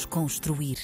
[0.00, 0.78] Desconstruir.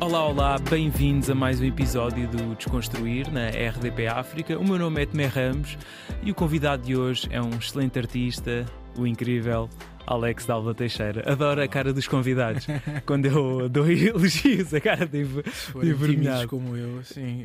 [0.00, 4.58] Olá, olá, bem-vindos a mais um episódio do Desconstruir na RDP África.
[4.58, 5.76] O meu nome é Tomé Ramos
[6.22, 8.64] e o convidado de hoje é um excelente artista,
[8.96, 9.68] o incrível
[10.06, 11.30] Alex Dalva Teixeira.
[11.30, 12.66] Adoro a cara dos convidados.
[13.04, 17.44] Quando eu dou elogios, a cara de, de como eu, sim,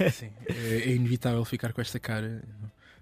[0.00, 2.42] é, sim é inevitável ficar com esta cara.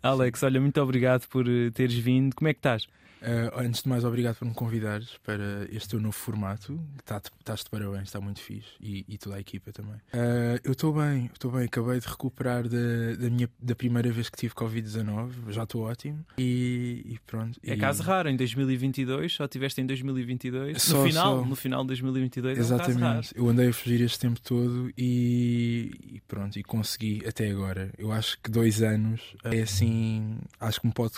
[0.05, 2.35] Alex, olha, muito obrigado por eh, teres vindo.
[2.37, 2.87] Como é que estás?
[3.25, 6.79] Uh, antes de mais, obrigado por me convidares para este teu novo formato.
[6.99, 8.69] Estás tá de parabéns, está muito fixe.
[8.81, 9.95] E, e, toda a equipa também.
[10.13, 11.65] Uh, eu estou bem, estou bem.
[11.65, 15.31] Acabei de recuperar da, da, minha, da primeira vez que tive Covid-19.
[15.49, 16.25] Já estou ótimo.
[16.37, 17.59] E, e pronto.
[17.65, 20.83] É caso raro, em 2022, só tiveste em 2022.
[20.83, 21.49] Só, no, final, só...
[21.49, 23.33] no final de 2022 Exatamente.
[23.35, 27.49] É um eu andei a fugir este tempo todo e, e, pronto, e consegui até
[27.49, 27.91] agora.
[27.97, 30.39] Eu acho que dois anos é assim.
[30.61, 31.15] Acho que me pode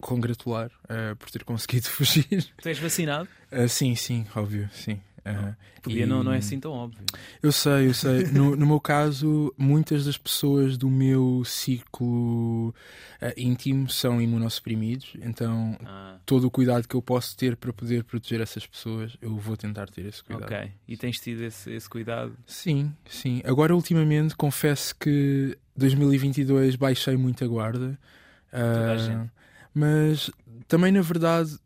[0.00, 2.44] congratular uh, por ter conseguido fugir.
[2.62, 3.28] Tu és vacinado?
[3.52, 5.00] Uh, sim, sim, óbvio, sim.
[5.20, 6.06] Uh, Podia, e...
[6.06, 7.04] não, não é assim tão óbvio.
[7.42, 8.24] Eu sei, eu sei.
[8.32, 12.74] No, no meu caso, muitas das pessoas do meu círculo uh,
[13.36, 16.16] íntimo são imunossuprimidos, então ah.
[16.24, 19.88] todo o cuidado que eu posso ter para poder proteger essas pessoas, eu vou tentar
[19.90, 20.44] ter esse cuidado.
[20.44, 22.34] Ok, e tens tido esse, esse cuidado?
[22.46, 23.42] Sim, sim.
[23.44, 27.98] Agora, ultimamente, confesso que 2022 baixei muito a guarda.
[28.52, 29.30] A gente.
[29.72, 30.30] Mas
[30.68, 31.58] também, na verdade,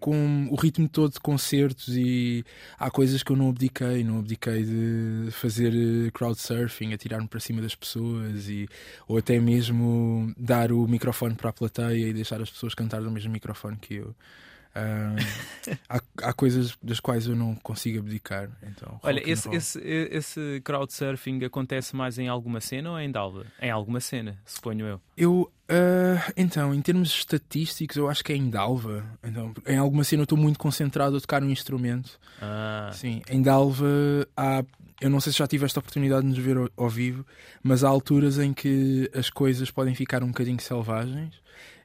[0.00, 2.44] com o ritmo todo de concertos e
[2.78, 7.60] há coisas que eu não abdiquei, não abdiquei de fazer eh, crowdsurfing, atirar-me para cima
[7.60, 8.68] das pessoas e,
[9.08, 13.10] ou até mesmo dar o microfone para a plateia e deixar as pessoas cantar no
[13.10, 14.14] mesmo microfone que eu.
[14.76, 18.50] Uh, há, há, coisas das quais eu não consigo abdicar.
[18.62, 23.46] Então, Olha, esse, esse, esse crowdsurfing acontece mais em alguma cena ou em Dalva?
[23.60, 25.00] Em alguma cena, suponho eu.
[25.16, 29.02] Eu, uh, então, em termos estatísticos, eu acho que é em Dalva.
[29.24, 32.20] Então, em alguma cena eu estou muito concentrado a tocar um instrumento.
[32.42, 32.90] Ah.
[32.92, 33.86] Sim, em Dalva
[34.36, 34.62] há
[34.98, 37.24] eu não sei se já tive esta oportunidade de nos ver ao, ao, vivo,
[37.62, 41.34] mas há alturas em que as coisas podem ficar um bocadinho selvagens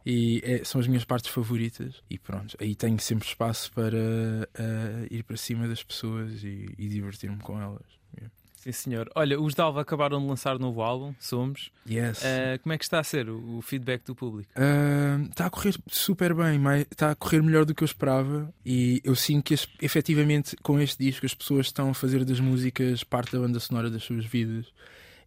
[0.06, 2.02] e é, são as minhas partes favoritas.
[2.10, 6.88] E pronto, aí tenho sempre espaço para uh, ir para cima das pessoas e, e
[6.88, 7.86] divertir-me com elas.
[8.16, 8.34] Yeah.
[8.56, 9.10] Sim, senhor.
[9.16, 11.72] Olha, os Dalva acabaram de lançar um novo álbum, Somos.
[11.90, 12.20] Yes.
[12.20, 14.52] Uh, como é que está a ser o, o feedback do público?
[14.56, 18.54] Uh, está a correr super bem, mas está a correr melhor do que eu esperava.
[18.64, 23.04] E eu sinto que, efetivamente, com este disco, as pessoas estão a fazer das músicas
[23.04, 24.72] parte da banda sonora das suas vidas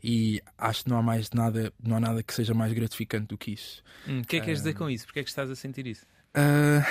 [0.06, 3.38] e acho que não há mais nada, não há nada que seja mais gratificante do
[3.38, 3.82] que isso.
[4.06, 5.06] Hum, o hum, que é que queres dizer com isso?
[5.06, 6.04] Porquê é que estás a sentir isso?
[6.37, 6.84] Uh...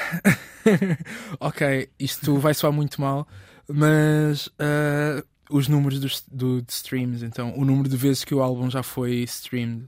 [1.40, 3.28] ok, isto vai soar muito mal,
[3.68, 8.42] mas uh, os números dos, do, de streams, então o número de vezes que o
[8.42, 9.88] álbum já foi streamed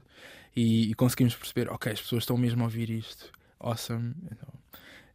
[0.54, 3.32] e, e conseguimos perceber, ok, as pessoas estão mesmo a ouvir isto.
[3.58, 4.14] Awesome.
[4.30, 4.48] Então,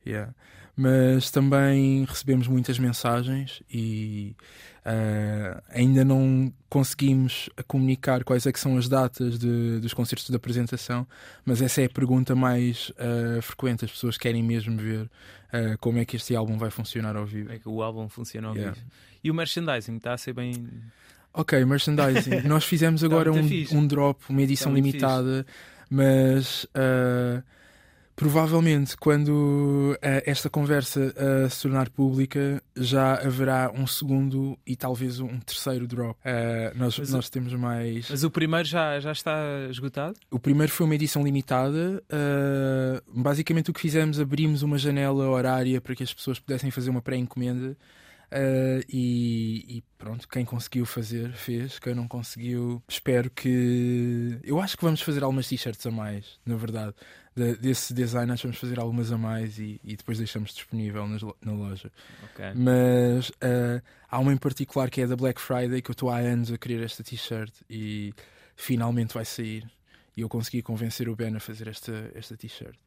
[0.06, 0.34] yeah
[0.82, 4.36] mas também recebemos muitas mensagens e
[4.84, 10.36] uh, ainda não conseguimos comunicar quais é que são as datas de, dos concertos de
[10.36, 11.06] apresentação,
[11.46, 13.86] mas essa é a pergunta mais uh, frequente.
[13.86, 17.52] As pessoas querem mesmo ver uh, como é que este álbum vai funcionar ao vivo.
[17.52, 18.74] É que o álbum funciona ao yeah.
[18.74, 18.88] vivo.
[19.24, 20.68] E o merchandising está a ser bem.
[21.32, 22.42] Ok, merchandising.
[22.50, 25.46] Nós fizemos agora um, um, drop, uma edição limitada,
[25.88, 26.66] mas
[28.22, 35.20] Provavelmente, quando uh, esta conversa uh, se tornar pública, já haverá um segundo e talvez
[35.20, 36.20] um terceiro drop.
[36.20, 38.12] Uh, nós, nós o, temos mais.
[38.12, 40.20] Mas o primeiro já, já está esgotado?
[40.30, 42.04] O primeiro foi uma edição limitada.
[43.12, 47.02] basicamente, o que fizemos, abrimos uma janela horária para que as pessoas pudessem fazer uma
[47.02, 47.76] pré-encomenda.
[48.32, 51.80] Uh, e, e, pronto, quem conseguiu fazer, fez.
[51.80, 54.40] Quem não conseguiu, espero que.
[54.44, 56.94] Eu acho que vamos fazer algumas t-shirts a mais, na verdade.
[57.36, 61.22] De, desse design, nós vamos fazer algumas a mais e, e depois deixamos disponível nas,
[61.42, 61.92] na loja.
[62.34, 62.54] Okay.
[62.56, 66.18] Mas uh, há uma em particular que é da Black Friday que eu estou há
[66.18, 68.14] anos a querer esta t-shirt e
[68.56, 69.66] finalmente vai sair.
[70.16, 72.78] E eu consegui convencer o Ben a fazer esta, esta t-shirt.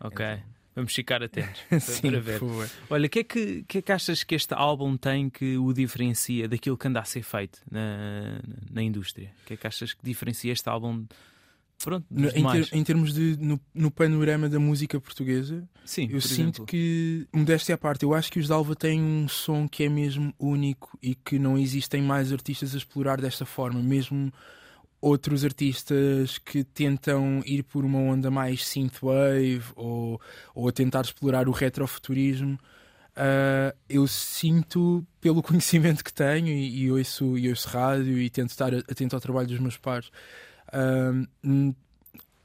[0.00, 0.24] Ok.
[0.24, 2.40] Então, Vamos ficar atentos Sim, para ver.
[2.88, 5.72] Olha, o que, é que, que, é que achas que este álbum tem que o
[5.72, 9.32] diferencia daquilo que anda a ser feito na, na indústria?
[9.42, 11.04] O que é que achas que diferencia este álbum?
[11.82, 16.20] Pronto, no, em, ter, em, termos de no, no, panorama da música portuguesa, Sim, eu
[16.20, 19.88] sinto que, modéstia à parte, eu acho que os Dalva têm um som que é
[19.88, 24.32] mesmo único e que não existem mais artistas a explorar desta forma, mesmo
[25.00, 30.20] outros artistas que tentam ir por uma onda mais synthwave ou,
[30.54, 32.58] ou a tentar explorar o retrofuturismo.
[33.16, 38.50] Uh, eu sinto, pelo conhecimento que tenho, e, e, ouço, e ouço rádio e tento
[38.50, 40.10] estar atento ao trabalho dos meus pares,
[40.72, 41.74] uh,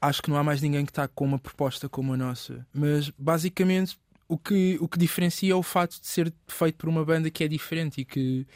[0.00, 2.66] acho que não há mais ninguém que está com uma proposta como a nossa.
[2.72, 3.98] Mas basicamente
[4.28, 7.44] o que, o que diferencia é o fato de ser feito por uma banda que
[7.44, 8.46] é diferente e que,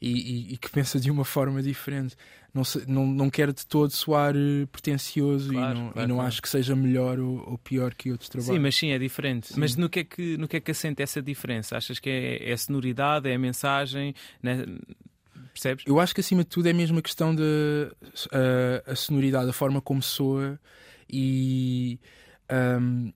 [0.00, 2.16] e, e, e que pensa de uma forma diferente.
[2.52, 6.08] Não, se, não, não quero de todo soar eh, pretencioso Claro, e não, claro, e
[6.08, 6.28] não claro.
[6.28, 8.54] acho que seja melhor ou, ou pior que outros trabalhos.
[8.54, 9.48] Sim, mas sim, é diferente.
[9.48, 9.60] Sim.
[9.60, 11.76] Mas no que, é que, no que é que assenta essa diferença?
[11.76, 14.14] Achas que é, é a sonoridade, é a mensagem?
[14.42, 14.64] né?
[15.58, 15.84] Percebes?
[15.86, 17.42] Eu acho que acima de tudo é mesmo a questão da
[18.32, 20.58] a, a sonoridade, a forma como soa
[21.10, 21.98] e
[22.48, 23.10] ahm,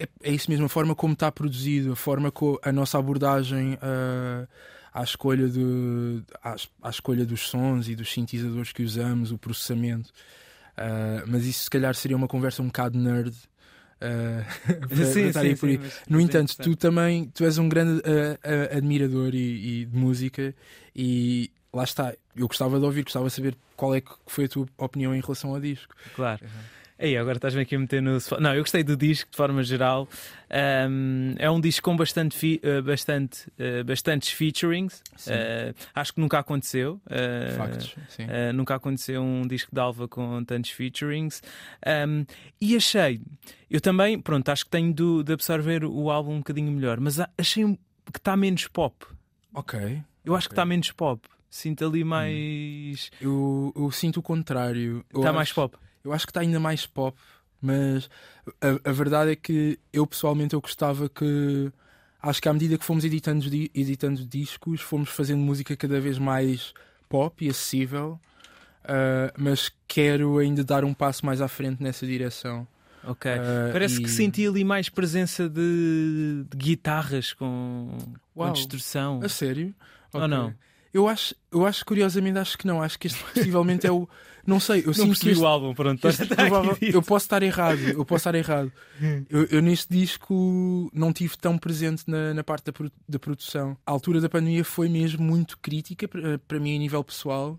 [0.00, 3.78] é, é isso mesmo, a forma como está produzido, a forma como a nossa abordagem
[3.80, 4.48] ah,
[4.92, 10.10] à escolha de à, à escolha dos sons e dos sintetizadores que usamos, o processamento.
[10.76, 13.32] Ah, mas isso se calhar seria uma conversa um bocado nerd.
[15.40, 15.78] aí por aí.
[15.78, 19.82] mas- No mas é entanto, tu também tu és um grande uh, uh, admirador e,
[19.82, 20.54] e de música
[20.94, 22.14] e lá está.
[22.36, 25.20] Eu gostava de ouvir, gostava de saber qual é que foi a tua opinião em
[25.20, 25.94] relação ao disco.
[26.14, 26.40] Claro.
[26.98, 28.18] Aí, agora estás-me aqui a meter no.
[28.38, 30.08] Não, eu gostei do disco de forma geral.
[30.48, 35.02] Ahm, é um disco com bastante, fi- eh, bastante, eh, bastantes featurings.
[35.26, 37.00] Eh, acho que nunca aconteceu.
[37.10, 38.26] Eh, Factos, sim.
[38.54, 41.42] nunca aconteceu um disco de Alva com tantos featurings.
[41.84, 42.24] Ahm,
[42.60, 43.20] e achei,
[43.70, 47.18] eu também, pronto, acho que tenho de, de absorver o álbum um bocadinho melhor, mas
[47.36, 49.04] achei um- que está menos pop.
[49.54, 49.78] Ok.
[50.24, 50.62] Eu acho que Ok.
[50.62, 51.26] está menos pop.
[51.50, 53.10] Sinto ali mais.
[53.20, 55.04] Eu, eu sinto o contrário.
[55.14, 55.76] Está acho- mais pop.
[56.04, 57.16] Eu acho que está ainda mais pop,
[57.60, 58.08] mas
[58.60, 61.70] a, a verdade é que eu pessoalmente eu gostava que
[62.20, 66.18] acho que à medida que fomos editando, di- editando discos, fomos fazendo música cada vez
[66.18, 66.72] mais
[67.08, 68.18] pop e acessível,
[68.84, 72.66] ah, mas quero ainda dar um passo mais à frente nessa direção.
[73.04, 73.30] Ok.
[73.30, 77.96] Ah, Parece e- que senti ali mais presença de, de guitarras com,
[78.34, 79.20] com distorção.
[79.22, 79.74] A sério?
[80.12, 80.28] Ou Ok.
[80.28, 80.54] não?
[80.92, 82.82] Eu acho, eu acho curiosamente acho que não.
[82.82, 84.08] Acho que este possivelmente é o.
[84.44, 86.06] Não sei, eu Não sinto que este, o álbum, pronto.
[86.08, 86.96] este provável- dito.
[86.96, 87.78] eu posso estar errado.
[87.80, 88.72] Eu posso estar errado.
[89.30, 92.72] Eu, eu neste disco não tive tão presente na, na parte da,
[93.08, 93.76] da produção.
[93.86, 97.58] A altura da pandemia foi mesmo muito crítica para, mim a nível pessoal.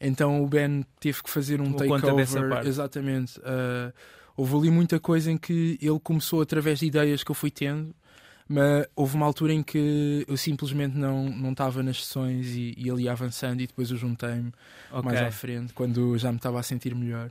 [0.00, 2.26] Então o Ben teve que fazer um takeover.
[2.66, 3.40] Exatamente.
[3.44, 3.92] Ah,
[4.36, 7.94] houve ali muita coisa em que ele começou através de ideias que eu fui tendo.
[8.52, 12.88] Mas houve uma altura em que eu simplesmente não não estava nas sessões e, e
[12.88, 14.52] ia avançando e depois eu juntei-me
[14.90, 15.04] Ok.
[15.04, 17.30] mais à frente quando já me estava a sentir melhor.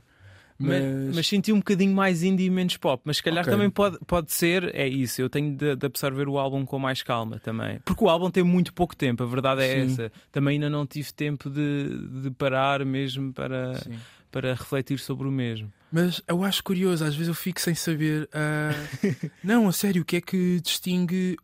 [0.58, 3.02] Mas, Mas, mas senti um bocadinho mais indie e menos pop.
[3.04, 3.52] Mas se calhar Ok.
[3.52, 5.20] também pode, pode ser, é isso.
[5.20, 7.80] Eu tenho de, de absorver o álbum com mais calma também.
[7.84, 9.80] Porque o álbum tem muito pouco tempo, a verdade é Sim.
[9.92, 10.12] essa.
[10.30, 13.98] Também ainda não tive tempo de, de parar mesmo para, sim.
[14.32, 15.72] Para refletir sobre o mesmo.
[15.92, 18.26] Mas eu acho curioso, às vezes eu fico sem saber.
[18.32, 18.70] ah,
[19.44, 21.36] não, a sério, o que é que distingue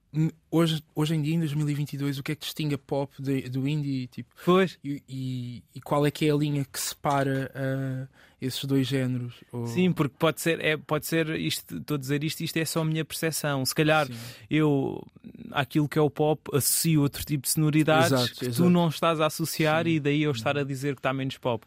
[0.51, 3.69] hoje, hoje em dia, em 2022, o que é que distingue a pop de- do
[3.69, 4.07] indie?
[4.07, 4.79] Tipo, Pois.
[4.83, 8.09] e, e- e qual é que é a linha que separa ah,
[8.41, 9.35] esses dois géneros?
[9.53, 12.65] Ou- Sim, porque pode ser, é, pode ser isto, estou a dizer isto, isto é
[12.65, 13.67] só a minha percepção.
[13.67, 14.15] Se calhar Sim.
[14.49, 15.07] eu,
[15.53, 18.71] àquilo que é o pop, associo outro tipo de sonoridades Exato, que tu exato.
[18.71, 19.91] não estás a associar Sim.
[19.91, 21.67] e daí eu estar a dizer que está menos pop.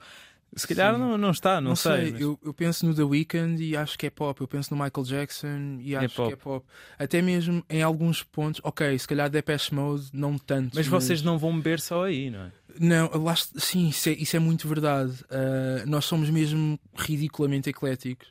[0.53, 1.91] Se calhar não, não está, não, Não, sei.
[1.93, 4.41] sei, mas- eu, eu penso no The Weeknd e acho que é pop.
[4.41, 6.27] Eu penso no Michael Jackson e acho pop.
[6.27, 6.65] que é pop.
[6.99, 10.75] Até mesmo em alguns pontos, ok, se calhar Depeche Mode, não tanto.
[10.75, 12.51] Mas vocês não vão beber só aí, não é?
[12.79, 15.11] Não, lá, sim, isso é, isso é muito verdade.
[15.25, 18.27] Uh, nós somos mesmo ridiculamente ecléticos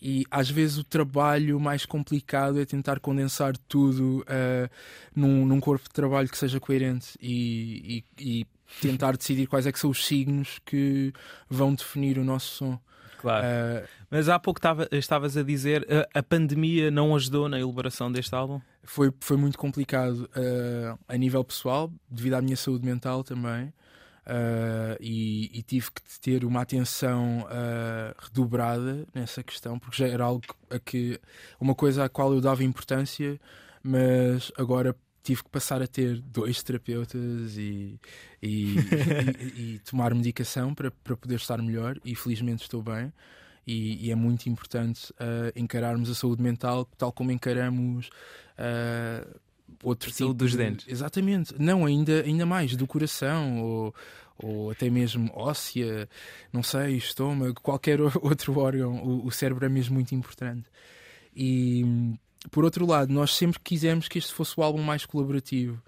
[0.00, 4.70] e às vezes o trabalho mais complicado é tentar condensar tudo uh,
[5.14, 8.46] num, num corpo de trabalho que seja coerente e, e- e
[8.80, 11.12] tentar decidir quais é que são os signos que
[11.48, 12.80] vão definir o nosso som.
[13.20, 13.44] Claro.
[13.44, 18.10] Uh, Mas há pouco estava- estavas a dizer a, a pandemia não ajudou na elaboração
[18.12, 18.60] deste álbum?
[18.84, 23.72] foi, foi muito complicado uh, a nível pessoal, devido à minha saúde mental também.
[24.28, 30.22] Uh, e, e tive que ter uma atenção uh, redobrada nessa questão, porque já era
[30.24, 31.18] algo a que
[31.58, 33.40] uma coisa à qual eu dava importância,
[33.82, 37.98] mas agora tive que passar a ter dois terapeutas e,
[38.42, 38.74] e,
[39.56, 43.10] e- e tomar medicação para, para poder estar melhor, e felizmente estou bem.
[43.66, 48.08] E, e é muito importante uh, encararmos a saúde mental tal como encaramos
[48.58, 49.38] uh,
[49.82, 50.86] outro saúde tipo dos de- dentes.
[50.88, 51.54] Exatamente.
[51.58, 53.94] Não, ainda, ainda mais, do coração ou,
[54.38, 56.08] ou até mesmo óssea,
[56.52, 59.02] não sei, estômago, qualquer outro órgão.
[59.02, 60.66] O, o cérebro é mesmo muito importante.
[61.34, 61.84] E
[62.50, 65.80] por outro lado, nós sempre quisemos que este fosse o álbum mais colaborativo.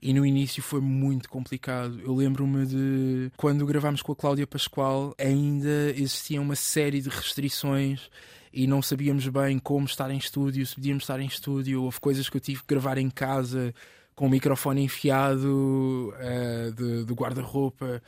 [0.00, 1.98] E no início foi muito complicado.
[2.00, 8.08] Eu lembro-me de quando gravámos com a Cláudia Pascoal, ainda existia uma série de restrições
[8.56, 11.82] e não sabíamos bem como estar em estúdio, se podíamos estar em estúdio.
[11.82, 13.74] Houve coisas que eu tive que gravar em casa
[14.14, 18.02] com o microfone enfiado eh, de, do guarda-roupa.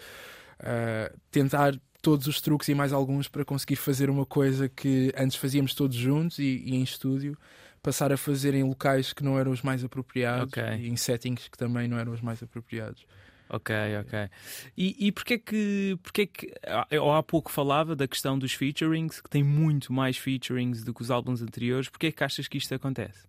[0.60, 5.36] uh, tentar todos os truques e mais alguns para conseguir fazer uma coisa que antes
[5.36, 7.36] fazíamos todos juntos e, e em estúdio,
[7.82, 10.62] passar a fazer em locais que não eram os mais apropriados Ok.
[10.62, 13.04] e em settings que também não eram os mais apropriados.
[13.50, 14.28] Ok, ok.
[14.76, 19.20] E, e porquê que, porquê que ah, eu há pouco falava da questão dos featurings,
[19.20, 22.74] que tem muito mais featurings do que os álbuns anteriores, porquê que achas que isto
[22.74, 23.26] acontece?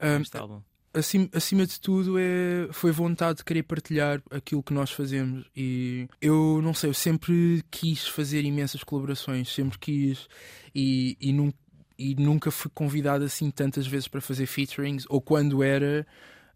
[0.00, 0.62] Um, neste álbum?
[0.92, 6.08] acima, acima de tudo é, foi vontade de querer partilhar aquilo que nós fazemos e
[6.20, 10.28] eu não sei, eu sempre quis fazer imensas colaborações, sempre quis
[10.74, 11.54] e, e,
[11.98, 16.06] e nunca fui convidado assim tantas vezes para fazer featurings ou quando era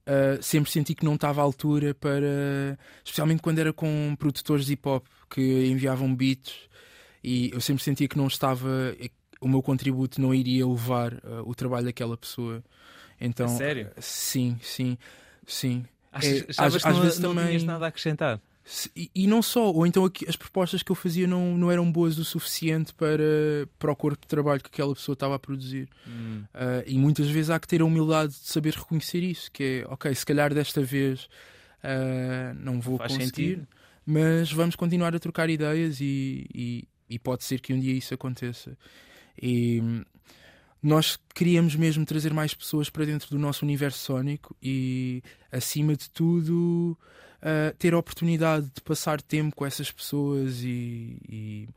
[0.06, 4.74] uh, sempre senti que não estava à altura para especialmente quando era com produtores de
[4.74, 6.54] hip hop que enviavam beats
[7.22, 8.68] e eu sempre sentia que não estava
[9.40, 12.62] o meu contributo não iria levar uh, o trabalho daquela pessoa
[13.20, 13.90] então A sério?
[13.98, 14.98] Sim, sim,
[15.46, 15.84] sim.
[16.10, 18.40] Achas, é, às- que às não, vezes não também- tinhas nada a acrescentar?
[18.94, 21.90] E, e não só, ou então aqui, as propostas que eu fazia não, não eram
[21.90, 23.22] boas o suficiente para,
[23.78, 25.88] para o corpo de trabalho que aquela pessoa estava a produzir.
[26.06, 29.82] Hum, Ah, e muitas vezes há que ter a humildade de saber reconhecer isso, que
[29.84, 31.28] é, ok, se calhar desta vez
[31.82, 33.68] ah, não vou Faz conseguir, sentido.
[34.06, 38.14] mas vamos continuar a trocar ideias e, e, e pode ser que um dia isso
[38.14, 38.78] aconteça.
[39.40, 40.04] E hum,
[40.82, 46.08] nós queríamos mesmo trazer mais pessoas para dentro do nosso universo sónico e, acima de
[46.10, 46.96] tudo,
[47.42, 51.68] ah, ter a oportunidade de passar tempo com essas pessoas e, e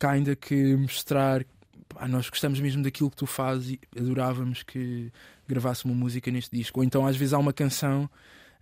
[0.00, 1.44] ainda que mostrar.
[1.88, 5.10] pá, nós gostamos mesmo daquilo que tu fazes e adorávamos que
[5.48, 6.80] gravasse uma música neste disco.
[6.80, 8.08] Ou então, às vezes, há uma canção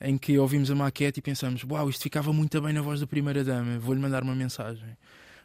[0.00, 3.07] em que ouvimos a maquete e pensamos: Uau, isto ficava muito bem na voz da
[3.09, 4.97] primeira dama, vou-lhe mandar uma mensagem.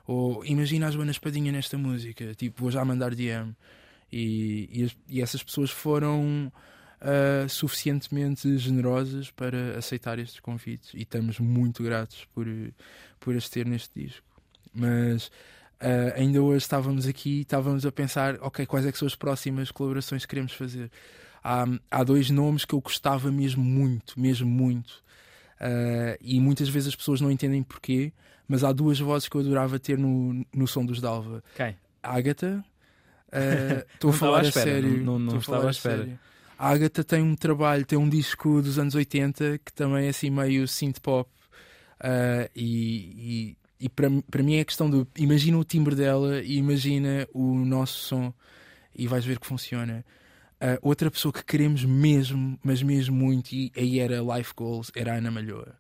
[0.06, 3.56] Ou imagina a Joana Espadinha nesta música, tipo, vou já mandar DM.
[4.12, 6.52] E, e, e essas pessoas foram
[7.02, 12.46] ah, suficientemente generosas para aceitar estes convites e estamos muito gratos por,
[13.20, 14.26] por as ter neste disco.
[14.74, 15.32] Mas
[15.80, 19.16] ah, ainda hoje estávamos aqui e estávamos a pensar: ok, quais é que são as
[19.16, 20.92] próximas colaborações que queremos fazer?
[21.44, 25.04] Há, há dois nomes que eu gostava mesmo muito, mesmo muito.
[25.60, 28.14] Ah, e muitas vezes as pessoas não entendem porquê,
[28.48, 31.44] mas há duas vozes que eu adorava ter no, no som dos Dalva.
[31.56, 31.76] Quem?
[32.04, 32.64] Ágata.
[33.32, 34.90] eh, Estou a falar a sério.
[35.04, 35.98] não- não- não estava à espera.
[36.00, 36.20] sério.
[36.62, 40.30] A Ágata tem um trabalho, tem um disco dos anos 80 que também é assim
[40.30, 41.28] meio synth pop.
[42.04, 47.28] eh, e e, e para, mim é questão de imagina o timbre dela e imagina
[47.34, 48.32] o nosso som
[48.96, 50.06] e vais ver que funciona.
[50.60, 55.14] Eh, outra pessoa que queremos mesmo, mas mesmo muito, e aí era Life Goals, era
[55.14, 55.76] a Ana Malhoa.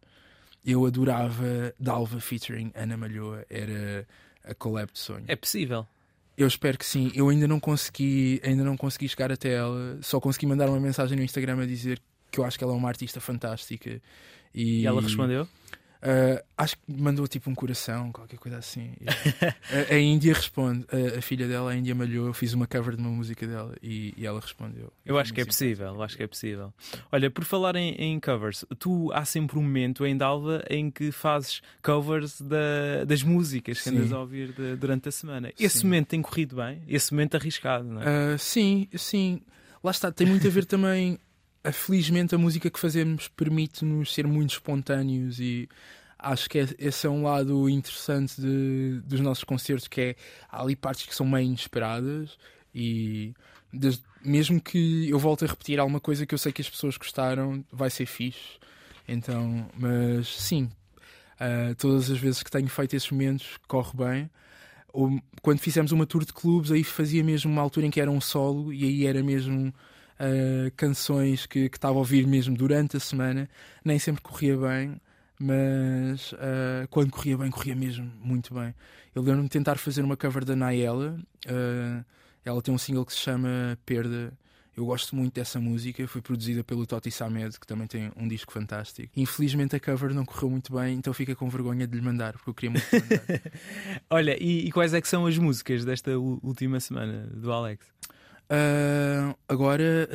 [0.65, 4.07] Eu adorava Dalva featuring Ana Malhoa, era
[4.43, 5.25] a collab de sonho.
[5.27, 5.85] É possível.
[6.41, 7.12] Eu espero que sim.
[7.13, 10.00] Eu ainda não consegui, ainda não consegui chegar até ela.
[10.01, 12.75] Só consegui mandar uma mensagem no Instagram a dizer que eu acho que ela é
[12.75, 14.01] uma artista fantástica.
[14.53, 15.48] E, E ela respondeu?
[16.01, 18.93] Ah, acho que mandou tipo um coração, qualquer coisa assim.
[19.89, 22.96] A, a Índia responde, a, a filha dela, a Índia Malhou, eu fiz uma cover
[22.96, 24.91] de uma música dela e, e ela respondeu.
[25.05, 26.74] Eu acho que é possível, eu acho que é possível.
[27.12, 31.12] Olha, por falar em, em covers, tu há sempre um momento em Dalva em que
[31.12, 33.98] fazes covers da- das músicas que Sim.
[33.98, 35.51] andas a ouvir de- durante a semana.
[35.60, 35.86] Esse Sim.
[35.88, 38.34] momento tem corrido bem, esse momento arriscado, não é?
[38.34, 39.41] Ah, sim, sim.
[39.84, 41.17] Lá está, tem muito a ver também.
[41.72, 45.70] Felizmente a música que fazemos permite-nos ser muito espontâneos e
[46.18, 50.15] acho que é- esse é um lado interessante de- dos nossos concertos, que é
[50.50, 52.38] há ali partes que são meio inesperadas
[52.74, 53.34] e
[53.72, 56.98] desde- mesmo que eu volte a repetir alguma coisa que eu sei que as pessoas
[56.98, 58.60] gostaram, vai ser fixe.
[59.08, 60.70] Então, mas sim,
[61.39, 64.30] ah, todas as vezes que tenho feito esses momentos corre bem.
[64.94, 68.12] Ou, quando fizemos uma tour de clubes, aí fazia mesmo uma altura em que era
[68.12, 69.74] um solo e aí era mesmo
[70.22, 73.50] ah, canções que, estava a ouvir mesmo durante a semana.
[73.84, 75.01] Nem sempre corria bem,
[75.40, 78.75] mas ah, quando corria bem, corria mesmo muito bem.
[79.16, 81.20] Eu lembro-me de tentar fazer uma cover da Nayela.
[81.48, 82.06] ah,
[82.46, 84.32] ela tem um single que se chama Perda.
[84.75, 88.54] Eu gosto muito dessa música, foi produzida pelo Toti Samed, que também tem um disco
[88.54, 89.12] fantástico.
[89.18, 92.50] Infelizmente a cover não correu muito bem, então fica com vergonha de lhe mandar, porque
[92.50, 93.42] eu queria muito mandar.
[94.10, 97.86] Olha, e, e quais é que são as músicas desta última semana do Alex?
[98.53, 100.10] Ah, agora,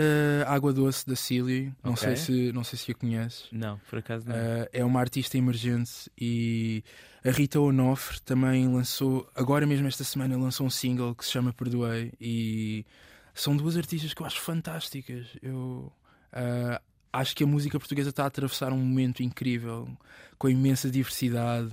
[0.47, 3.49] ah, Água Doce da Cilly, não, sei se, não sei se a conheces.
[3.50, 4.35] Não, por acaso não.
[4.35, 6.85] Ah, é uma artista emergente e
[7.25, 11.50] a Rita Onofre também lançou, agora mesmo esta semana, lançou um single que se chama
[11.50, 12.85] Perdoei e
[13.33, 15.26] são duas artistas que eu acho fantásticas.
[15.40, 15.90] Eu
[17.11, 19.88] acho que a música portuguesa está a atravessar um momento incrível,
[20.37, 21.71] com imensa diversidade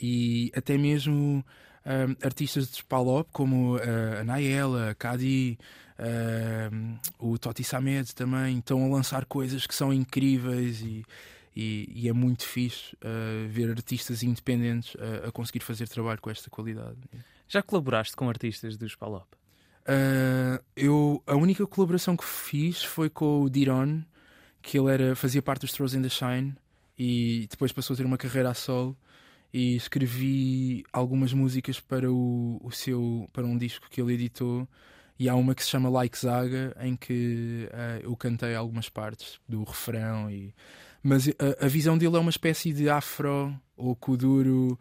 [0.00, 1.44] e até mesmo
[1.88, 5.58] ah, artistas de Spalop como ah, a Naela, a Cadi,
[5.98, 6.70] ah,
[7.18, 11.04] o Toti Samed também estão a lançar coisas que são incríveis e,
[11.56, 16.30] E, e é muito fixe uh, ver artistas independentes uh, a conseguir fazer trabalho com
[16.30, 16.98] esta qualidade.
[17.48, 19.26] Já colaboraste com artistas dos Palop?
[19.88, 24.04] Uh, eu, a única colaboração que fiz foi com o Diron,
[24.62, 26.54] que ele era, fazia parte dos Throws in the Shine
[26.96, 28.96] e depois passou a ter uma carreira a solo
[29.52, 34.68] e escrevi algumas músicas para o, o seu para um disco que ele editou.
[35.18, 39.40] E há uma que se chama Like Zaga em que uh, eu cantei algumas partes
[39.48, 40.54] do refrão e
[41.02, 44.78] mas a, a, visão dele é uma espécie de afro ou kuduro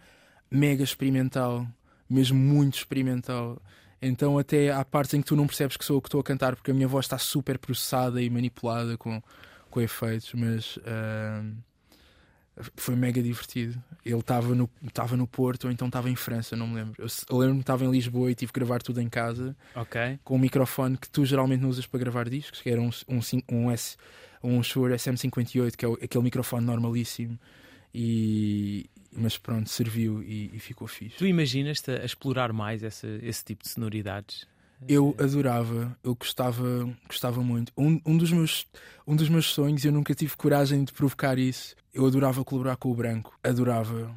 [0.52, 1.66] mega experimental
[2.10, 3.62] mesmo muito experimental.
[4.02, 6.24] Então até há partes em que tu não percebes que sou eu que estou a
[6.24, 9.22] cantar porque a minha voz está super processada e manipulada com,
[9.72, 11.58] com efeitos mas uh,
[12.76, 13.82] foi mega divertido.
[14.06, 16.96] Ele estava no, tava no Porto ou então estava em França, não me lembro.
[16.98, 20.20] Eu, eu lembro-me que estava em Lisboa e tive que gravar tudo em casa okay.
[20.24, 23.20] com um microfone que tu geralmente não usas para gravar discos, que era um, um,
[23.52, 23.98] um, S,
[24.44, 27.38] um Shure SM58, que é aquele microfone normalíssimo.
[27.94, 31.18] E, mas pronto, serviu e, e ficou fixe.
[31.18, 34.48] Tu imaginas-te a explorar mais esse, esse tipo de sonoridades?
[34.88, 37.72] Eu adorava, eu gostava, gostava muito.
[37.78, 38.68] Um, um, dos meus,
[39.08, 41.76] um dos meus sonhos, eu nunca tive coragem de provocar isso.
[41.94, 44.14] Eu adorava colaborar com o branco, adorava.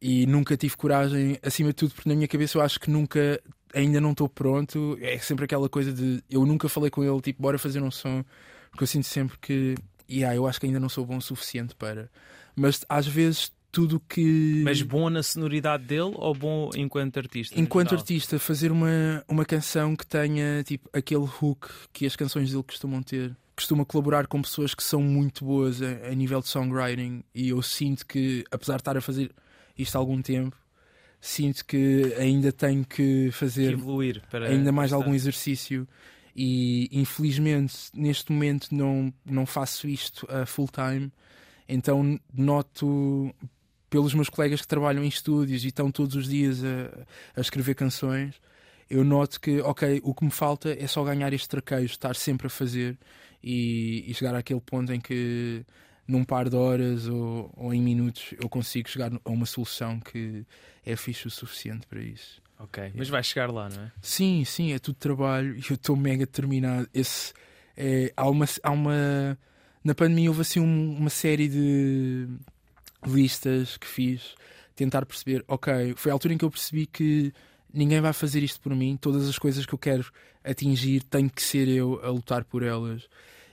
[0.00, 3.42] E nunca tive coragem, acima de tudo, porque na minha cabeça eu acho que nunca,
[3.74, 4.96] ainda não estou pronto.
[5.00, 8.24] É sempre aquela coisa de eu nunca falei com ele, tipo, bora fazer um som,
[8.70, 9.74] porque eu sinto sempre que,
[10.08, 12.08] yeah, eu acho que ainda não sou bom o suficiente para.
[12.54, 14.60] Mas às vezes tudo que.
[14.64, 17.58] Mas bom na sonoridade dele ou bom enquanto artista?
[17.58, 22.64] Enquanto artista, fazer uma, uma canção que tenha tipo aquele hook que as canções dele
[22.64, 23.36] costumam ter.
[23.54, 27.62] Costuma colaborar com pessoas que são muito boas a, a nível de songwriting e eu
[27.62, 29.30] sinto que, apesar de estar a fazer
[29.76, 30.56] isto há algum tempo,
[31.20, 35.86] sinto que ainda tenho que fazer que evoluir para ainda mais algum exercício
[36.34, 41.12] e infelizmente neste momento não, não faço isto a full time
[41.68, 43.34] então noto
[43.90, 47.74] pelos meus colegas que trabalham em estúdios e estão todos os dias a, a escrever
[47.74, 48.34] canções,
[48.88, 52.46] eu noto que, ok, o que me falta é só ganhar este traquejo, estar sempre
[52.46, 52.96] a fazer
[53.42, 55.64] e, e chegar àquele ponto em que
[56.06, 60.44] num par de horas ou, ou, em minutos eu consigo chegar a uma solução que
[60.84, 62.40] é fixe o suficiente para isso.
[62.58, 62.92] Ok, é.
[62.94, 63.92] mas vai chegar lá, não é?
[64.00, 66.88] Sim, sim, é tudo trabalho e eu estou mega determinado.
[66.94, 67.32] Esse,
[67.76, 69.38] é, há, uma, há uma.
[69.84, 72.26] Na pandemia houve assim um, uma série de
[73.06, 74.34] listas que fiz,
[74.74, 77.32] tentar perceber, ok, foi a altura em que eu percebi que
[77.72, 80.10] ninguém vai fazer isto por mim, todas as coisas que eu quero
[80.44, 83.08] atingir tenho que ser eu a lutar por elas.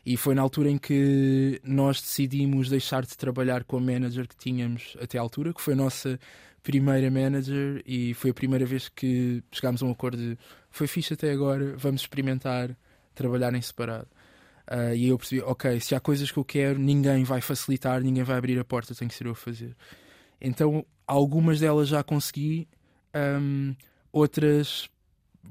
[0.05, 4.35] E foi na altura em que nós decidimos deixar de trabalhar com a manager que
[4.35, 6.19] tínhamos até à altura, que foi a nossa
[6.61, 10.37] primeira manager e foi a primeira vez que chegámos a um acordo de
[10.69, 12.75] foi fixe até agora, vamos experimentar
[13.13, 14.07] trabalhar em separado.
[14.69, 18.23] Uh, e eu percebi, ok, se há coisas que eu quero, ninguém vai facilitar, ninguém
[18.23, 19.75] vai abrir a porta, tem que ser eu a fazer.
[20.41, 22.67] Então, algumas delas já consegui,
[23.15, 23.75] um,
[24.11, 24.89] outras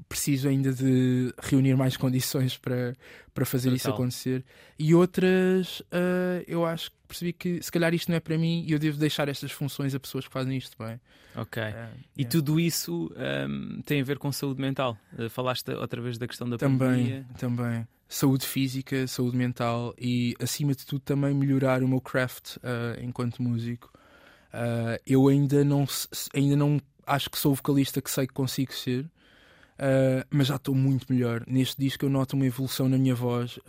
[0.07, 2.95] preciso ainda de reunir mais condições para,
[3.33, 3.77] para fazer Total.
[3.77, 4.45] isso acontecer.
[4.77, 8.63] E outras, uh, eu acho que percebi que se calhar isto não é para mim
[8.67, 10.99] e eu devo deixar estas funções a pessoas que fazem isto bem.
[11.35, 11.61] Ok.
[11.61, 12.29] Uh, e yeah.
[12.29, 13.11] tudo isso
[13.49, 14.97] um, tem a ver com saúde mental?
[15.17, 17.25] Uh, falaste outra vez da questão da também, pandemia.
[17.37, 22.57] Também saúde física, saúde mental e, acima de tudo, também melhorar o meu craft
[23.01, 23.91] enquanto músico.
[25.05, 25.85] Eu ainda não,
[26.33, 29.09] ainda não acho que sou o vocalista que sei que consigo ser,
[29.79, 31.43] uh, mas já estou muito melhor.
[31.47, 33.59] Neste disco eu noto uma evolução na minha voz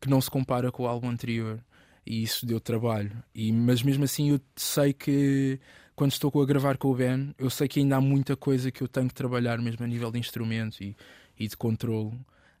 [0.00, 1.58] que não se compara com o álbum anterior.
[2.06, 3.10] E isso deu trabalho.
[3.34, 5.58] E, mas mesmo assim eu sei que
[5.96, 8.82] quando estou a gravar com o Ben, eu sei que ainda há muita coisa que
[8.82, 10.94] eu tenho que trabalhar mesmo a nível de instrumento e,
[11.38, 12.14] e de controle.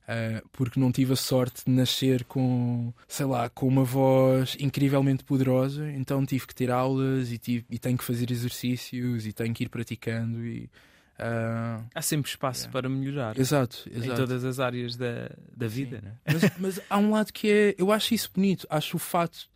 [0.06, 5.24] Uh, porque não tive a sorte de nascer com, sei lá, com uma voz incrivelmente
[5.24, 9.52] poderosa, então tive que ter aulas e, tive, e tenho que fazer exercícios e tenho
[9.52, 10.70] que ir praticando e
[11.18, 12.72] uh, há sempre espaço yeah.
[12.72, 16.00] para melhorar exato, exato, em todas as áreas da, da vida.
[16.02, 16.12] Né?
[16.26, 19.48] Mas, mas há um lado que é, eu acho isso bonito, acho o fato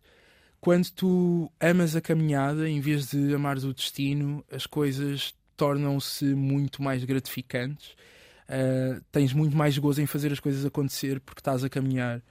[0.59, 6.83] quando tu amas a caminhada em vez de amar o destino, as coisas tornam-se muito
[6.83, 7.95] mais gratificantes
[8.51, 12.21] uh, tens muito mais gozo em fazer as coisas acontecer porque estás a caminhar.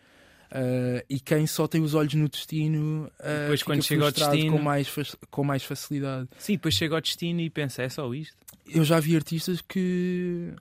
[0.50, 4.52] Uh, e quem só tem os olhos no destino uh, depois quando chega ao destino
[4.52, 4.92] com mais,
[5.30, 6.28] com mais facilidade.
[6.38, 8.36] Sim, depois chega ao destino e pensa, é só isto.
[8.66, 10.52] Eu já vi artistas que,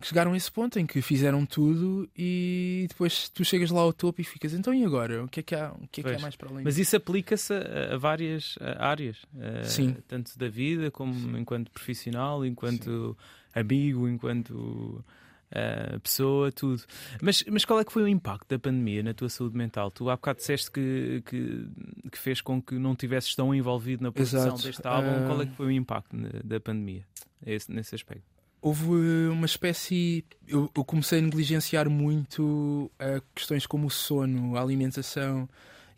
[0.00, 3.92] que chegaram a esse ponto em que fizeram tudo e depois tu chegas lá ao
[3.92, 5.24] topo e ficas, então e agora?
[5.24, 6.64] O que é que há, o que é, que há mais para além?
[6.64, 9.18] Mas isso aplica-se a, a, várias áreas,
[9.64, 9.96] Sim.
[10.06, 11.38] tanto da vida como Sim.
[11.38, 13.16] enquanto profissional, enquanto.
[13.18, 15.04] Sim amigo, enquanto
[15.52, 16.82] uh, pessoa, tudo.
[17.20, 19.90] Mas, mas qual é que foi o impacto da pandemia na tua saúde mental?
[19.90, 21.66] Tu há bocado disseste que, que,
[22.10, 24.62] que fez com que não tivesses tão envolvido na produção Exato.
[24.62, 25.24] deste álbum.
[25.24, 25.26] Uh...
[25.26, 27.04] Qual é que foi o impacto da pandemia
[27.44, 28.24] esse, nesse aspecto?
[28.60, 30.24] Houve uma espécie.
[30.46, 35.48] Eu, eu comecei a negligenciar muito uh, questões como o sono, a alimentação.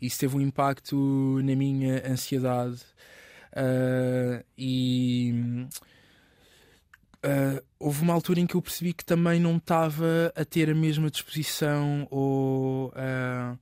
[0.01, 2.81] Isso teve um impacto na minha ansiedade.
[3.51, 5.67] Uh, e
[7.25, 10.75] uh, houve uma altura em que eu percebi que também não estava a ter a
[10.75, 13.57] mesma disposição ou uh,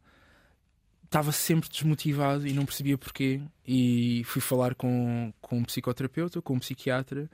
[1.06, 3.42] estava sempre desmotivado e não percebia porquê.
[3.66, 7.30] E fui falar com, com um psicoterapeuta, com um psiquiatra,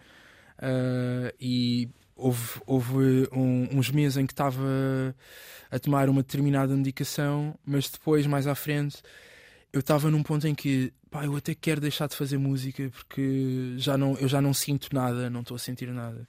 [1.39, 1.89] e
[2.19, 5.15] houve, houve um, uns meses em que estava
[5.71, 9.01] a tomar uma determinada medicação, mas depois, mais à frente,
[9.71, 13.75] eu estava num ponto em que pá, eu até quero deixar de fazer música porque
[13.77, 16.27] já não, eu já não sinto nada, não estou a sentir nada.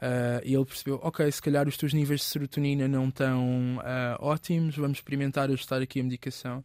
[0.00, 4.16] Uh, e ele percebeu: ok, se calhar os teus níveis de serotonina não estão uh,
[4.18, 6.64] ótimos, vamos experimentar ajustar aqui a medicação.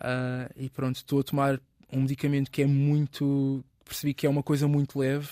[0.00, 1.60] Uh, e pronto, estou a tomar
[1.92, 3.64] um medicamento que é muito.
[3.84, 5.28] percebi que é uma coisa muito leve,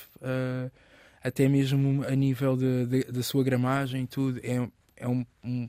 [1.22, 4.40] até mesmo a nível da sua gramagem e tudo.
[4.44, 5.68] É, é, um, um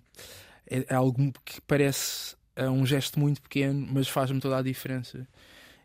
[0.67, 5.27] é, é algo que parece um gesto muito pequeno, mas faz-me toda a diferença.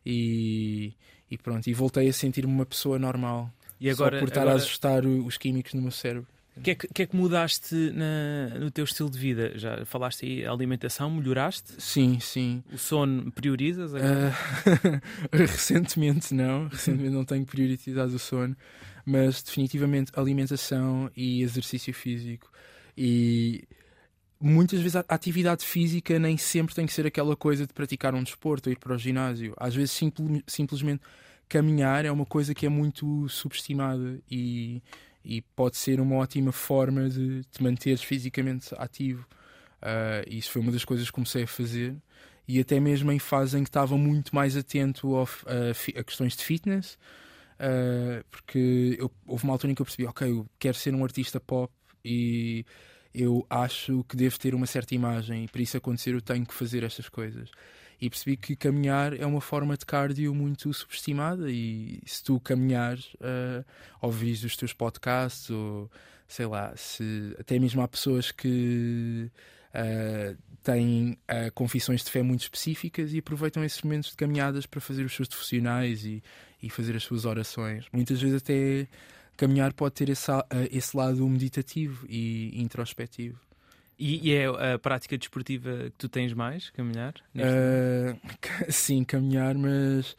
[0.04, 0.92] E,
[1.30, 3.50] e pronto, e voltei a sentir-me uma pessoa normal.
[3.80, 4.56] E agora, só por estar agora...
[4.56, 6.26] a ajustar os químicos no meu cérebro.
[6.58, 9.52] O que, é que, que, é que mudaste na, no teu estilo de vida?
[9.56, 11.74] Já falaste aí, a alimentação, melhoraste?
[11.78, 12.64] Sim, sim.
[12.72, 13.92] O sono priorizas?
[13.92, 18.56] Uh, recentemente não, recentemente não tenho priorizado o sono,
[19.06, 22.50] mas definitivamente alimentação e exercício físico.
[22.96, 23.62] E
[24.40, 28.22] muitas vezes a atividade física nem sempre tem que ser aquela coisa de praticar um
[28.22, 29.54] desporto ou ir para o ginásio.
[29.56, 31.02] Às vezes simple, simplesmente
[31.48, 34.82] caminhar é uma coisa que é muito subestimada e,
[35.24, 39.26] e pode ser uma ótima forma de te manteres fisicamente ativo.
[39.80, 41.96] Uh, isso foi uma das coisas que comecei a fazer
[42.46, 46.36] e até mesmo em fase em que estava muito mais atento ao, a, a, questões
[46.36, 46.98] de fitness,
[47.60, 51.04] uh, porque eu, houve uma altura em que eu percebi, ok, eu quero ser um
[51.04, 51.72] artista pop
[52.04, 52.64] e
[53.22, 56.54] eu acho que devo ter uma certa imagem e para isso acontecer eu tenho que
[56.54, 57.50] fazer estas coisas.
[58.00, 63.06] E percebi que caminhar é uma forma de cardio muito subestimada e se tu caminhares,
[63.14, 63.64] uh,
[64.00, 65.90] ouvis os teus podcasts ou
[66.28, 69.30] sei lá, se até mesmo há pessoas que
[69.74, 74.80] uh, têm uh, confissões de fé muito específicas e aproveitam esses momentos de caminhadas para
[74.80, 76.22] fazer os seus devocionais e,
[76.62, 77.86] e fazer as suas orações.
[77.92, 78.86] Muitas vezes até
[79.38, 80.30] caminhar pode ter esse,
[80.70, 83.40] esse lado meditativo e introspectivo.
[83.98, 87.14] E, e, é a prática desportiva que tu tens mais, caminhar?
[87.34, 88.18] Uh,
[88.70, 90.12] sim, caminhar, mas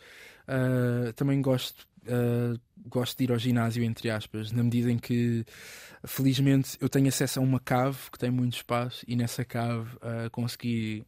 [0.48, 5.46] uh, também gosto, uh, gosto de ir ao ginásio, entre aspas, na medida em que,
[6.06, 9.90] felizmente, eu tenho acesso a uma cave que tem muito espaço e nessa cave
[10.32, 11.06] consegui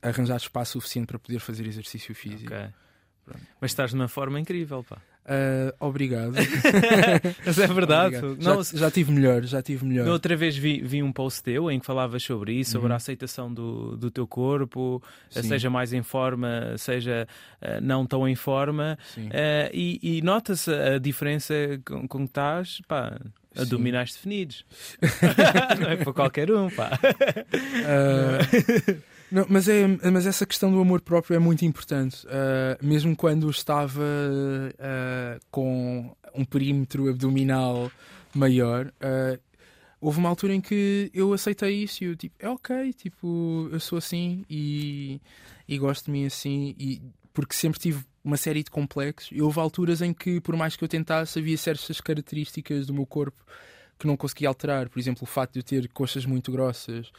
[0.00, 2.52] arranjar espaço suficiente para poder fazer exercício físico.
[2.54, 2.70] Okay.
[3.60, 5.00] Mas estás numa forma incrível, pá.
[5.24, 6.34] Uh, obrigado.
[7.44, 8.20] Mas é verdade.
[8.38, 10.06] Não, já, já tive melhor, já tive melhor.
[10.08, 12.92] Outra vez vi, vi um post teu em que falavas sobre isso, sobre uhum.
[12.92, 15.42] a aceitação do, do teu corpo, Sim.
[15.44, 17.26] seja mais em forma, seja
[17.62, 18.98] uh, não tão em forma.
[19.16, 21.54] Uh, e, e nota-se a diferença
[21.86, 23.18] com, com que estás, pá,
[23.56, 24.64] abdominais definidos.
[25.80, 26.98] não é para qualquer um, pá.
[29.30, 32.26] Não, mas, é, mas essa questão do amor próprio é muito importante.
[32.26, 37.90] Uh, mesmo quando estava uh, com um perímetro abdominal
[38.34, 39.40] maior, uh,
[40.00, 43.80] houve uma altura em que eu aceitei isso e eu tipo, é ok, tipo, eu
[43.80, 45.20] sou assim e,
[45.66, 47.00] e gosto de mim assim, e,
[47.32, 49.30] porque sempre tive uma série de complexos.
[49.32, 53.04] E houve alturas em que, por mais que eu tentasse, havia certas características do meu
[53.04, 53.44] corpo
[53.98, 54.88] que não conseguia alterar.
[54.88, 57.10] Por exemplo, o facto de eu ter coxas muito grossas.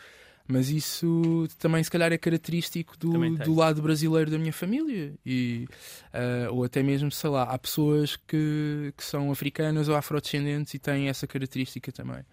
[0.48, 5.14] Mas isso também, se calhar, é característico do, do lado brasileiro da minha família.
[5.26, 5.68] E,
[6.14, 10.80] uh, ou até mesmo, sei lá, há pessoas que, que são africanas ou afrodescendentes e
[10.80, 12.24] têm essa característica também.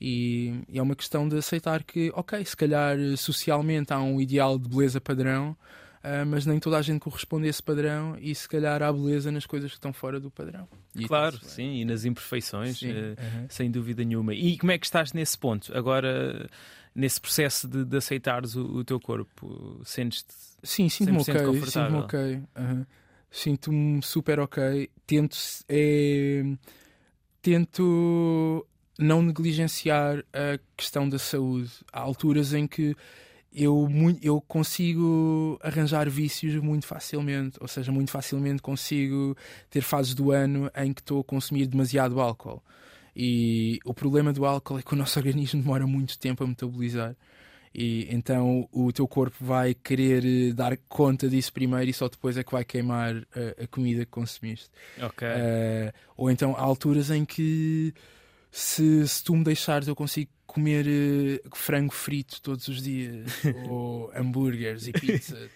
[0.00, 4.58] E, e, é uma questão de aceitar que, ok, se calhar socialmente há um ideal
[4.58, 5.56] de beleza padrão,
[6.02, 9.30] uh, mas nem toda a gente corresponde a esse padrão e se calhar há beleza
[9.30, 10.66] nas coisas que estão fora do padrão.
[10.96, 13.46] E claro, sim, e nas imperfeições, uh, uhum.
[13.48, 14.34] sem dúvida nenhuma.
[14.34, 15.72] E como é que estás nesse ponto?
[15.76, 16.48] Agora
[16.94, 19.80] nesse processo de, de aceitares o, o, teu corpo?
[19.84, 20.32] Sentes-te
[20.64, 21.62] Sim, sinto-me ok.
[21.66, 22.42] Sinto-me ok.
[22.56, 22.86] Uhum.
[23.30, 24.90] Sinto-me super ok.
[25.06, 25.36] Tento,
[25.68, 26.42] é,
[27.42, 28.66] tento
[28.98, 31.70] não negligenciar a questão da saúde.
[31.92, 32.96] Há alturas em que
[33.52, 33.88] eu,
[34.22, 39.36] eu consigo arranjar vícios muito facilmente, ou seja, muito facilmente consigo
[39.68, 42.62] ter fases do ano em que estou a consumir demasiado álcool.
[43.16, 47.16] E o problema do álcool é que o nosso organismo demora muito tempo a metabolizar.
[47.74, 52.36] E então o teu corpo vai querer eh, dar conta disso primeiro e só depois
[52.36, 54.70] é que vai queimar a, a comida que consumiste.
[55.02, 55.26] Ok.
[55.26, 57.92] Uh, ou então há alturas em que
[58.48, 63.28] se, se tu me deixares eu consigo comer uh, frango frito todos os dias
[63.68, 65.50] ou hambúrgueres e pizza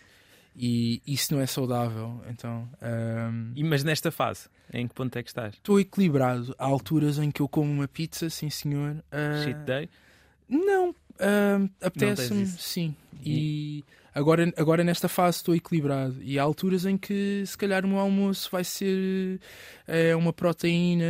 [0.58, 5.22] e isso não é saudável então um, e, mas nesta fase em que ponto é
[5.22, 5.54] que estás?
[5.54, 9.88] Estou equilibrado há alturas em que eu como uma pizza sim senhor uh, day?
[10.48, 12.94] Não Uh, Apetece-me, sim.
[13.24, 16.22] E agora, agora nesta fase estou equilibrado.
[16.22, 19.40] E há alturas em que se calhar o meu almoço vai ser
[19.88, 21.04] uh, uma proteína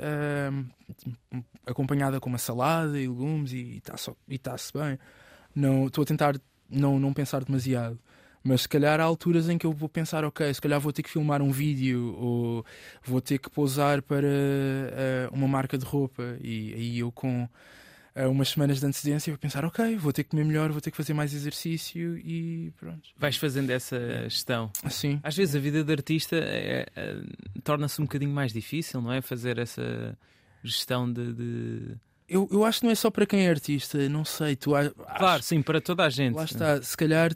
[0.00, 3.82] uh, acompanhada com uma salada e legumes e
[4.28, 4.98] está-se bem.
[5.54, 7.98] Não, estou a tentar não, não pensar demasiado.
[8.46, 11.02] Mas se calhar há alturas em que eu vou pensar, ok, se calhar vou ter
[11.02, 12.66] que filmar um vídeo ou
[13.02, 18.28] vou ter que pousar para uh, uma marca de roupa e aí eu com uh,
[18.30, 20.96] umas semanas de antecedência vou pensar, ok, vou ter que comer melhor, vou ter que
[20.98, 23.08] fazer mais exercício e pronto.
[23.16, 24.70] Vais fazendo essa gestão.
[24.90, 25.18] Sim.
[25.22, 27.16] Às vezes a vida de artista é, é,
[27.62, 29.22] torna-se um bocadinho mais difícil, não é?
[29.22, 30.18] Fazer essa
[30.62, 31.32] gestão de...
[31.32, 31.96] de...
[32.28, 34.54] Eu, eu acho que não é só para quem é artista, não sei.
[34.54, 34.70] Tu,
[35.16, 36.34] claro, sim, para toda a gente.
[36.34, 37.34] Lá está, se calhar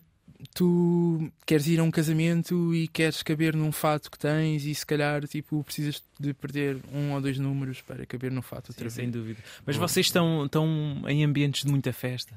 [0.54, 4.86] tu queres ir a um casamento e queres caber num fato que tens e se
[4.86, 9.10] calhar tipo precisas de perder um ou dois números para caber no fato Sim, sem
[9.10, 9.40] dúvida.
[9.66, 12.34] Mas vocês estão, estão em ambientes de muita festa.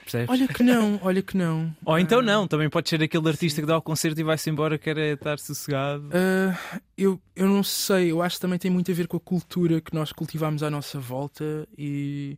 [0.00, 0.28] Percebes?
[0.28, 1.74] Olha que não, olha que não.
[1.84, 3.62] Ou então não, também pode ser aquele artista Sim.
[3.62, 6.08] que dá o concerto e vai-se embora, quer é estar sossegado.
[6.08, 9.20] Uh, eu, eu não sei, eu acho que também tem muito a ver com a
[9.20, 12.36] cultura que nós cultivamos à nossa volta e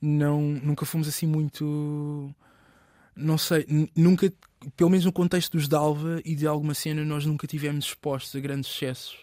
[0.00, 2.34] não, nunca fomos assim muito
[3.16, 4.32] não sei, nunca,
[4.76, 8.40] pelo menos no contexto dos Dalva e de alguma cena, nós nunca tivemos expostos a
[8.40, 9.16] grandes excessos.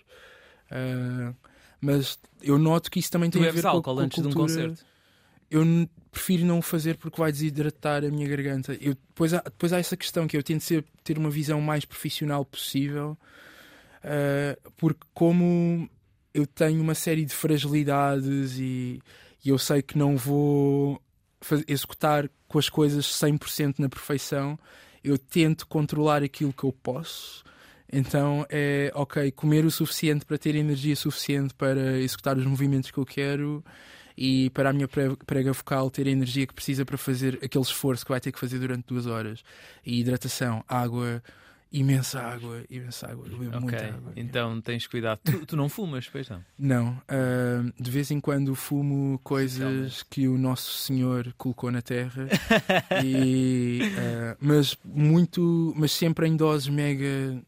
[0.72, 1.36] Uh,
[1.82, 4.30] mas eu noto que isso também tem a ver com, com a antes cultura.
[4.30, 4.86] de um concerto?
[5.50, 5.66] Eu
[6.12, 8.74] prefiro não o fazer porque vai desidratar a minha garganta.
[8.80, 11.84] Eu, depois, há, depois há essa questão que eu tento ser, ter uma visão mais
[11.84, 13.18] profissional possível,
[14.04, 15.90] uh, porque como
[16.34, 19.02] eu tenho uma série de fragilidades e,
[19.44, 21.02] e eu sei que não vou
[21.68, 24.58] executar com as coisas 100% na perfeição,
[25.04, 27.44] eu tento controlar aquilo que eu posso.
[27.92, 32.98] Então é ok, comer o suficiente para ter energia suficiente para executar os movimentos que
[32.98, 33.64] eu quero
[34.18, 38.06] e para a minha prega vocal ter a energia que precisa para fazer aquele esforço
[38.06, 39.44] que vai ter que fazer durante duas horas.
[39.86, 41.22] E hidratação, água,
[41.72, 43.26] imensa água, imensa água.
[43.28, 43.62] Eu bebo okay.
[43.62, 44.14] muita água.
[44.16, 45.20] Então tens cuidado.
[45.24, 46.44] Tu, tu, não fumas, pois não?
[46.58, 47.02] Não.
[47.10, 52.28] Uh, de vez em quando fumo coisas que o Nosso Senhor colocou na terra.
[53.04, 57.42] e, uh, mas muito, mas sempre em doses mega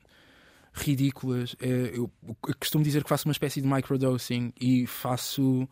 [0.74, 1.54] ridículas.
[1.54, 1.58] Uh,
[1.94, 5.68] eu, eu costumo dizer que faço uma espécie de microdosing e faço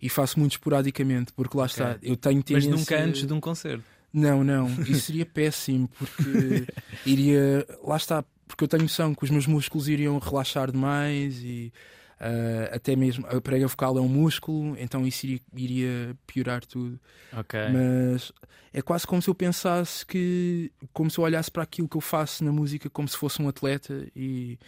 [0.00, 1.84] e faço muito esporadicamente, porque lá okay.
[1.84, 2.70] está, eu tenho tendência...
[2.70, 3.84] Mas nunca antes de um concerto.
[4.12, 6.66] Não, não, isso seria péssimo, porque
[7.04, 7.66] iria.
[7.84, 11.72] Lá está, porque eu tenho noção que os meus músculos iriam relaxar demais e
[12.20, 16.98] uh, até mesmo a prega vocal é um músculo, então isso iria, iria piorar tudo.
[17.32, 17.60] Ok.
[17.70, 18.32] Mas
[18.72, 20.72] é quase como se eu pensasse que.
[20.92, 23.48] como se eu olhasse para aquilo que eu faço na música como se fosse um
[23.48, 24.58] atleta e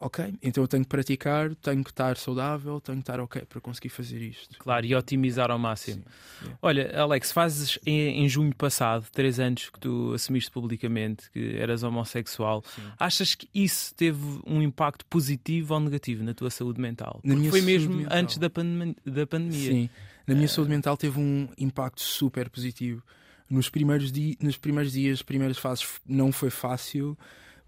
[0.00, 3.60] ok, então eu tenho que praticar, tenho que estar saudável, tenho que estar ok para
[3.60, 4.56] conseguir fazer isto.
[4.58, 6.04] Claro, e otimizar ao máximo.
[6.40, 11.56] Sim, Olha, Alex, fazes em, em, junho passado, três anos que tu assumiste publicamente que
[11.56, 12.82] eras homossexual, Sim.
[12.98, 17.20] achas que isso teve um impacto positivo ou negativo na tua saúde mental?
[17.24, 18.18] Na minha foi mesmo mental.
[18.18, 19.72] antes da, pandem da pandemia.
[19.72, 19.90] Sim,
[20.26, 20.50] na minha uh...
[20.50, 23.02] saúde mental teve um impacto super positivo.
[23.50, 27.16] Nos primeiros, nos primeiros dias, primeiras fases, não foi fácil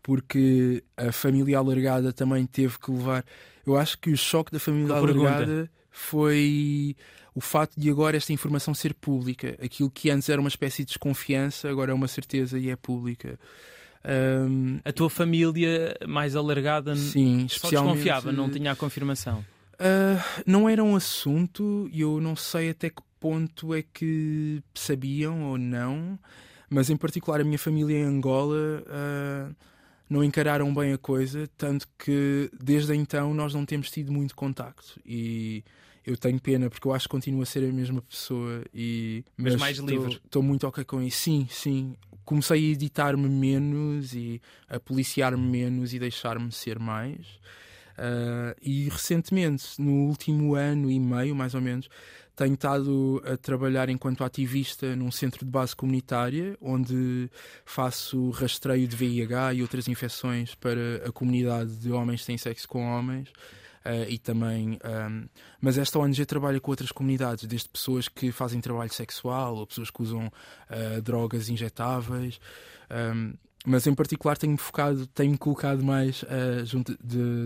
[0.02, 3.24] porque a família alargada também teve que levar.
[3.66, 6.96] Eu acho que o choque da família alargada foi
[7.34, 9.56] o facto de agora esta informação ser pública.
[9.62, 13.38] Aquilo que antes era uma espécie de desconfiança, agora é uma certeza e é pública.
[14.04, 19.44] Um, a tua família mais alargada sim, só desconfiava, não tinha a confirmação?
[19.74, 25.44] Uh, não era um assunto e eu não sei até que ponto é que sabiam
[25.44, 26.18] ou não,
[26.70, 28.82] mas em particular a minha família em Angola.
[28.86, 29.54] Uh,
[30.10, 35.00] não encararam bem a coisa, tanto que desde então nós não temos tido muito contacto.
[35.06, 35.62] E
[36.04, 38.64] eu tenho pena porque eu acho que continuo a ser a mesma pessoa.
[38.74, 40.20] E, mas, mas mais livre.
[40.24, 41.18] Estou muito ok com isso.
[41.18, 41.94] Sim, sim.
[42.24, 47.26] Comecei a editar-me menos e a policiar-me menos e deixar-me ser mais.
[47.96, 51.88] Uh, e recentemente, no último ano e meio, mais ou menos,
[52.40, 57.30] tenho estado a trabalhar enquanto ativista num centro de base comunitária, onde
[57.66, 62.66] faço rastreio de VIH e outras infecções para a comunidade de homens que têm sexo
[62.66, 63.28] com homens.
[63.84, 65.26] Uh, e também, um,
[65.60, 69.90] mas esta ONG trabalha com outras comunidades, desde pessoas que fazem trabalho sexual ou pessoas
[69.90, 72.40] que usam uh, drogas injetáveis.
[72.90, 73.34] Um,
[73.66, 76.96] mas em particular tenho focado, tenho colocado mais uh, junto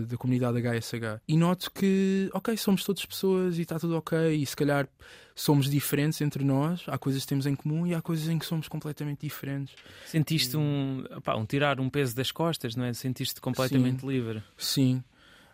[0.07, 1.21] da comunidade HSH.
[1.27, 4.87] E noto que, ok, somos todas pessoas e está tudo ok, e se calhar
[5.35, 8.45] somos diferentes entre nós, há coisas que temos em comum e há coisas em que
[8.45, 9.75] somos completamente diferentes.
[10.05, 12.93] Sentiste um, opá, um tirar um peso das costas, não é?
[12.93, 14.07] Sentiste completamente Sim.
[14.07, 14.43] livre.
[14.57, 15.03] Sim.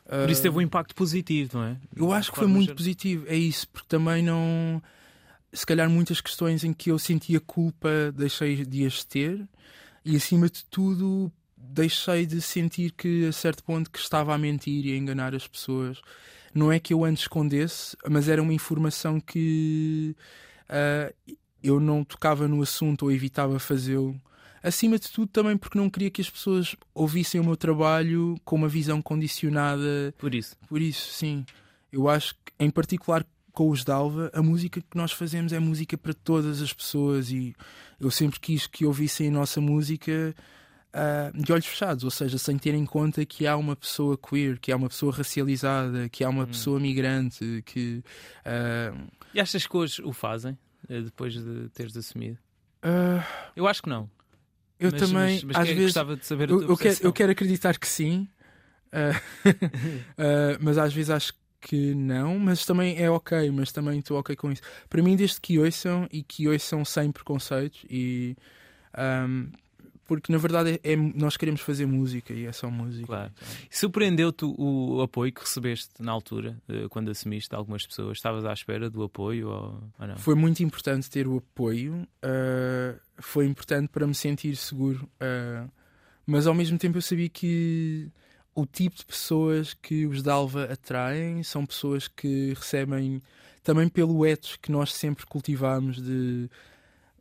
[0.06, 1.78] Por isso teve um impacto positivo, não é?
[1.95, 4.82] Eu acho que foi muito positivo, é isso, porque também não.
[5.54, 9.47] Se calhar muitas questões em que eu sentia culpa deixei de as ter
[10.04, 14.86] e acima de tudo deixei de sentir que a certo ponto que estava a mentir
[14.86, 16.02] e a enganar as pessoas.
[16.54, 20.16] Não é que eu antes escondesse, mas era uma informação que
[20.70, 24.20] uh, eu não tocava no assunto ou evitava fazê-lo.
[24.62, 28.56] Acima de tudo, também porque não queria que as pessoas ouvissem o meu trabalho com
[28.56, 30.14] uma visão condicionada.
[30.18, 30.56] Por isso.
[30.68, 31.46] Por isso, sim.
[31.92, 35.98] Eu acho que, em particular com os Dalva, a música que nós fazemos é música
[35.98, 37.56] para todas as pessoas e
[38.00, 40.36] eu sempre quis que ouvissem a nossa música
[40.92, 44.60] uh, de olhos fechados, ou seja, sem ter em conta que há uma pessoa queer,
[44.60, 46.48] que há uma pessoa racializada, que há uma hum.
[46.48, 48.04] pessoa migrante, que.
[48.46, 49.08] Uh...
[49.34, 50.58] E achas que hoje o fazem,
[50.90, 52.38] eh, depois de teres assumido?
[52.84, 53.24] Uh...
[53.56, 54.10] Eu acho que não.
[54.80, 57.14] Eu mas, também, mas, mas às vezes, gostava de saber a eu, eu, quero, eu
[57.14, 58.28] quero acreditar que sim,
[60.60, 64.52] mas às vezes acho que não, mas também é ok, mas também estou ok com
[64.52, 64.62] isso.
[64.89, 68.36] Para mim, desde que ouçam e que ouçam sem preconceitos e.
[68.97, 69.50] Um,
[70.12, 73.08] porque na verdade é, é, nós queremos fazer música e é só música.
[73.08, 73.32] Claro.
[73.69, 78.17] Surpreendeu-te o, o, apoio que recebeste na altura, eh, quando assumiste algumas pessoas?
[78.17, 80.17] Estavas à espera do apoio ou, ou não?
[80.17, 85.71] Foi muito importante ter o apoio, uh, foi importante para me sentir seguro, uh,
[86.26, 88.12] mas ao mesmo tempo eu sabia que
[88.54, 93.22] o tipo de pessoas que os Dalva atraem são pessoas que recebem
[93.64, 96.50] também pelo ethos que nós sempre cultivamos de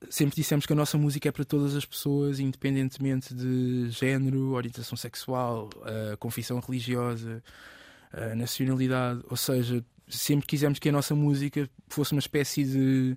[0.08, 4.96] sempre dissemos que a nossa música é para todas as pessoas, independentemente de género, orientação
[4.96, 7.42] sexual, uh, confissão religiosa,
[8.14, 9.22] uh, nacionalidade.
[9.28, 13.14] Ou seja, sempre quisemos que a nossa música fosse uma espécie de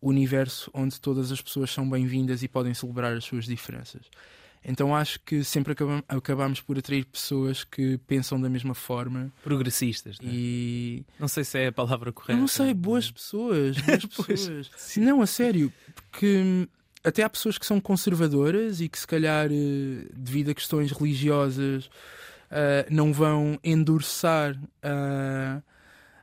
[0.00, 4.02] universo onde todas as pessoas são bem-vindas e podem celebrar as suas diferenças.
[4.64, 9.32] Então acho que sempre acabamos, acabamos por atrair pessoas que pensam da mesma forma.
[9.42, 10.32] Progressistas, não é?
[10.32, 11.04] E...
[11.18, 12.38] Não sei se é a palavra correta.
[12.38, 13.76] Não sei, boas pessoas.
[13.78, 14.70] Boas pessoas.
[14.96, 15.72] não, a sério.
[15.94, 16.68] Porque
[17.02, 21.86] até há pessoas que são conservadoras e que se calhar, eh, devido a questões religiosas,
[22.52, 25.62] uh, não vão endossar uh,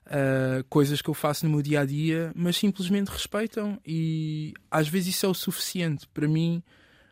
[0.05, 4.87] uh, coisas que eu faço no meu dia a dia, mas simplesmente respeitam e às
[4.87, 6.63] vezes isso é o suficiente para mim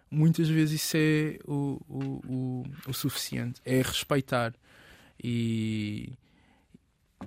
[0.10, 3.62] muitas vezes isso é o, o, o, o suficiente.
[3.66, 4.54] É respeitar.
[5.22, 6.14] E,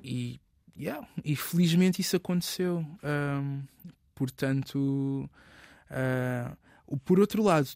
[0.02, 0.40] e,
[0.78, 2.84] yeah, e felizmente isso aconteceu.
[3.02, 3.62] Um,
[4.14, 5.28] portanto,
[5.90, 7.68] uh, por outro lado,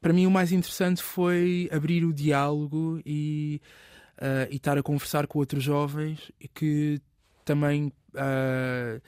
[0.00, 3.60] para mim o mais interessante foi abrir o diálogo e,
[4.18, 7.00] uh, e estar a conversar com outros jovens que
[7.44, 7.92] também.
[8.14, 9.00] Uh,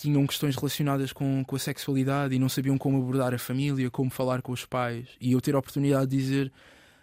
[0.00, 4.10] tinham questões relacionadas com, com a sexualidade e não sabiam como abordar a família, como
[4.10, 5.08] falar com os pais.
[5.20, 6.52] E eu ter a oportunidade de dizer: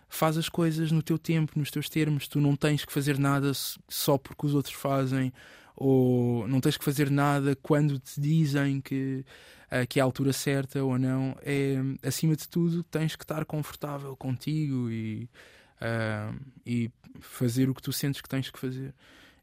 [0.10, 3.52] faz as coisas no teu tempo, nos teus termos, tu não tens que fazer nada
[3.88, 5.32] só porque os outros fazem,
[5.76, 9.24] ou não tens que fazer nada quando te dizem que,
[9.72, 11.38] uh, que é a altura certa ou não.
[11.42, 15.30] É, acima de tudo, tens que estar confortável contigo e,
[15.82, 18.94] uh, e fazer o que tu sentes que tens que fazer.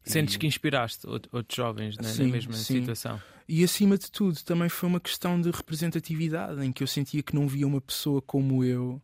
[0.04, 2.80] Sentes que inspiraste outros jovens né, sim, na mesma sim.
[2.80, 3.20] situação?
[3.48, 7.34] E acima de tudo, também foi uma questão de representatividade, em que eu sentia que
[7.34, 9.00] não via uma pessoa como eu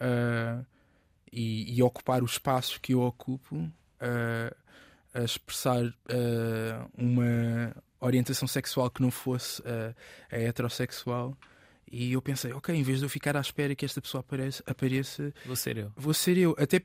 [0.00, 0.66] uh,
[1.32, 4.56] e, e, ocupar o espaço que eu ocupo, uh,
[5.12, 9.62] a expressar uh, uma orientação sexual que não fosse
[10.30, 11.36] a heterossexual.
[11.90, 14.62] E eu pensei, ok, em vez de eu ficar à espera que esta pessoa apareça,
[14.66, 15.92] apareça vou ser eu.
[15.96, 16.54] Vou ser eu.
[16.56, 16.82] Até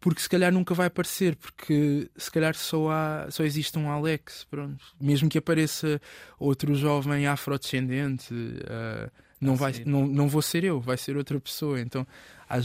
[0.00, 4.46] porque se calhar nunca vai aparecer, porque se calhar só, há, só existe um Alex,
[4.50, 4.84] pronto.
[5.00, 6.00] Mesmo que apareça
[6.38, 11.80] outro jovem afrodescendente, uh, não, vai, não, não vou ser eu, vai ser outra pessoa.
[11.80, 12.06] Então,
[12.48, 12.60] há,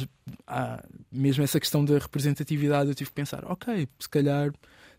[0.47, 4.51] há, mesmo essa questão da representatividade, eu tive que pensar, ok, se calhar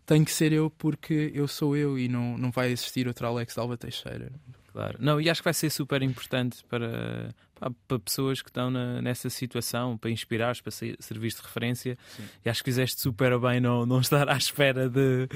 [0.05, 3.53] tem que ser eu porque eu sou eu e não, não vai existir outro Alex
[3.53, 4.31] de Alva Teixeira.
[4.71, 4.97] Claro.
[4.99, 7.29] Não, e acho que vai ser super importante para,
[7.87, 11.97] para pessoas que estão na, nessa situação, para inspirar, para servir de referência.
[12.15, 12.23] Sim.
[12.45, 15.27] E acho que fizeste super bem não, não estar à espera de,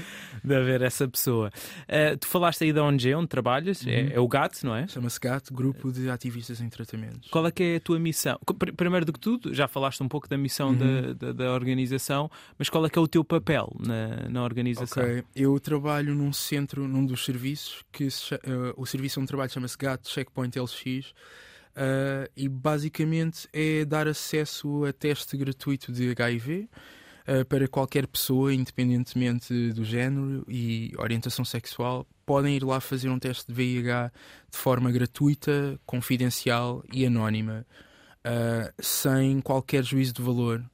[0.42, 1.50] de haver essa pessoa.
[1.82, 4.08] Uh, tu falaste aí da ONG onde trabalhas, é, uhum.
[4.08, 4.86] é, é, o GAT, não é?
[4.88, 7.30] Chama-se GAT, Grupo de Ativistas em Tratamentos.
[7.30, 8.38] Qual é que é a tua missão?
[8.76, 10.76] Primeiro do que tudo, já falaste um pouco da missão uhum.
[10.76, 15.02] da, da, da, organização, mas qual é que é o teu papel na, na organização?
[15.02, 18.38] Ok, eu trabalho num centro, num dos serviços, que se, uh,
[18.76, 21.14] o serviço onde trabalho chama-se GAT Checkpoint LX.
[21.76, 26.68] Uh, e basicamente é dar acesso a teste gratuito de HIV uh,
[27.26, 32.06] ah, para qualquer pessoa, independentemente do género e orientação sexual.
[32.24, 34.10] Podem ir lá fazer um teste de VIH
[34.50, 37.66] de forma gratuita, confidencial e anónima,
[38.24, 40.64] uh, sem qualquer juízo de valor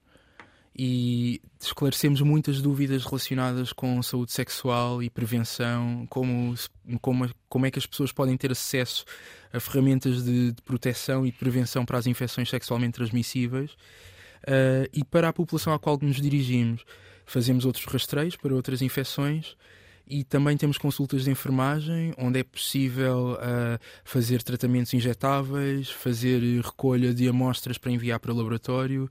[0.74, 6.54] e esclarecemos muitas dúvidas relacionadas com saúde sexual e prevenção, como,
[7.00, 9.04] como, como é que as pessoas podem ter acesso
[9.52, 13.72] a ferramentas de, de proteção e de prevenção para as infecções sexualmente transmissíveis.
[14.42, 16.84] Uh, e para a população à qual nos dirigimos,
[17.26, 19.56] fazemos outros rastreios para outras infecções
[20.06, 27.14] e também temos consultas de enfermagem, onde é possível uh, fazer tratamentos injetáveis, fazer recolha
[27.14, 29.08] de amostras para enviar para o laboratório.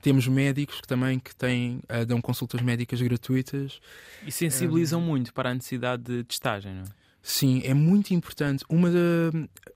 [0.00, 3.80] Temos médicos que também que têm, uh, dão consultas médicas gratuitas.
[4.26, 7.00] E sensibilizam um, muito para a necessidade de testagem, não é?
[7.22, 8.64] Sim, é muito importante.
[8.68, 8.98] Uma da...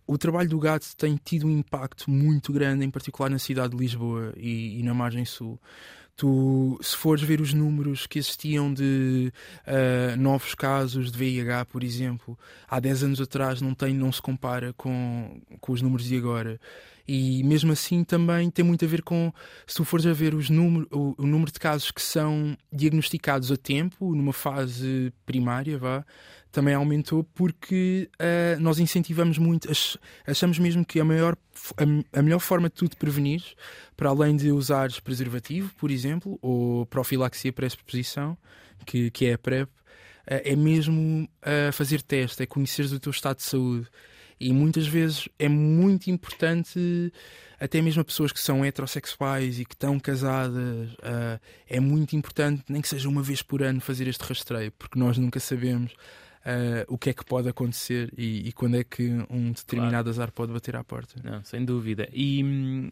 [0.06, 3.82] O trabalho do GAT tem tido um impacto muito grande, em particular na cidade de
[3.82, 5.60] Lisboa e, e na margem sul.
[6.16, 9.32] Tu, se fores ver os números que existiam de
[9.66, 14.22] uh, novos casos de VIH, por exemplo, há 10 anos atrás não, tem, não se
[14.22, 16.60] compara com, com os números de agora.
[17.06, 19.32] E mesmo assim também tem muito a ver com
[19.66, 23.52] se tu fores a ver os número, o, o número de casos que são diagnosticados
[23.52, 26.04] a tempo, numa fase primária, vá,
[26.50, 29.96] também aumentou porque uh, nós incentivamos muito, ach,
[30.26, 31.36] achamos mesmo que a, maior,
[31.76, 33.42] a, a, melhor forma de tudo prevenir,
[33.96, 38.38] para além de usares preservativo, por exemplo, ou profilaxia pré-exposição,
[38.86, 39.72] que, que é a PrEP, uh,
[40.26, 43.88] é mesmo uh, fazer teste, é conheceres o teu estado de saúde.
[44.38, 47.12] E muitas vezes é muito importante,
[47.58, 52.64] até mesmo a pessoas que são heterossexuais e que estão casadas, uh, é muito importante,
[52.68, 56.84] nem que seja uma vez por ano, fazer este rastreio, porque nós nunca sabemos uh,
[56.88, 60.10] o que é que pode acontecer e, e quando é que um determinado claro.
[60.10, 61.14] azar pode bater à porta.
[61.22, 62.08] Não, sem dúvida.
[62.12, 62.88] E hum,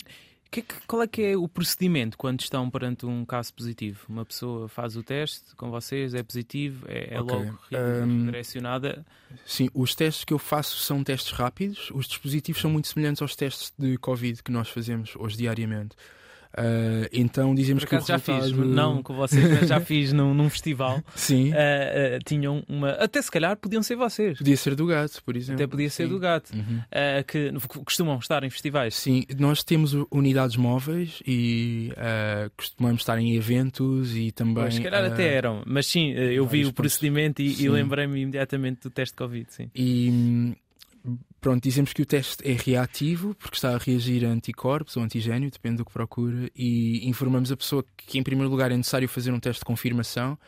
[0.53, 4.05] que, qual é que é o procedimento quando estão perante um caso positivo?
[4.07, 7.37] Uma pessoa faz o teste com vocês, é positivo, é, é okay.
[7.37, 9.07] logo um, direcionada?
[9.47, 11.91] Sim, os testes que eu faço são testes rápidos.
[11.95, 15.97] Os dispositivos são muito semelhantes aos testes de Covid que nós fazemos hoje diariamente.
[16.53, 18.27] Uh, então dizemos que o resultado...
[18.27, 21.03] já fiz, não com vocês, mas já fiz num, num festival.
[21.15, 21.51] Sim.
[21.51, 22.91] Uh, uh, tinham uma.
[22.91, 24.39] Até se calhar podiam ser vocês.
[24.39, 25.55] Podia ser do gato, por exemplo.
[25.55, 26.09] Até podia ser Sim.
[26.11, 26.53] do gato.
[26.55, 26.81] Uhum.
[27.27, 27.53] que
[27.85, 28.95] costumam estar em festivais.
[28.95, 31.91] Sim, nós temos unidades móveis e
[32.57, 34.55] costumamos estar em eventos e também.
[34.55, 38.83] Pois, se calhar até eram, mas sim, eu vi o procedimento e, e lembrei-me imediatamente
[38.83, 39.47] do teste Covid.
[39.49, 39.71] Sim.
[39.75, 40.55] E
[41.43, 45.51] Pronto, dizemos que o teste é reativo porque está a reagir a anticorpos ou antigênio,
[45.51, 49.33] depende do que procura, e informamos a pessoa que, em primeiro lugar, é necessário fazer
[49.33, 50.39] um teste de confirmação.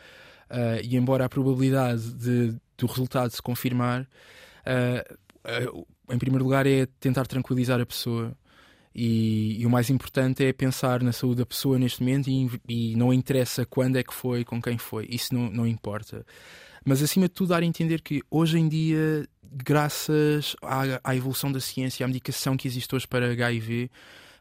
[0.49, 6.65] Uh, e embora a probabilidade de, do resultado se confirmar, uh, uh, em primeiro lugar,
[6.65, 8.33] é tentar tranquilizar a pessoa.
[8.95, 12.95] E, e, o mais importante é pensar na saúde da pessoa neste momento e, e,
[12.95, 16.25] não interessa quando é que foi, com quem foi, isso não, não importa.
[16.85, 21.51] Mas acima de tudo, dar a entender que hoje em dia graças à, à evolução
[21.51, 23.89] da ciência, à medicação que existe hoje para HIV,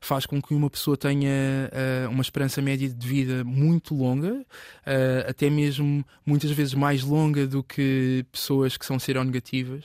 [0.00, 1.30] faz com que uma pessoa tenha
[1.72, 7.46] uh, uma esperança média de vida muito longa, uh, até mesmo muitas vezes mais longa
[7.46, 9.84] do que pessoas que são seronegativas.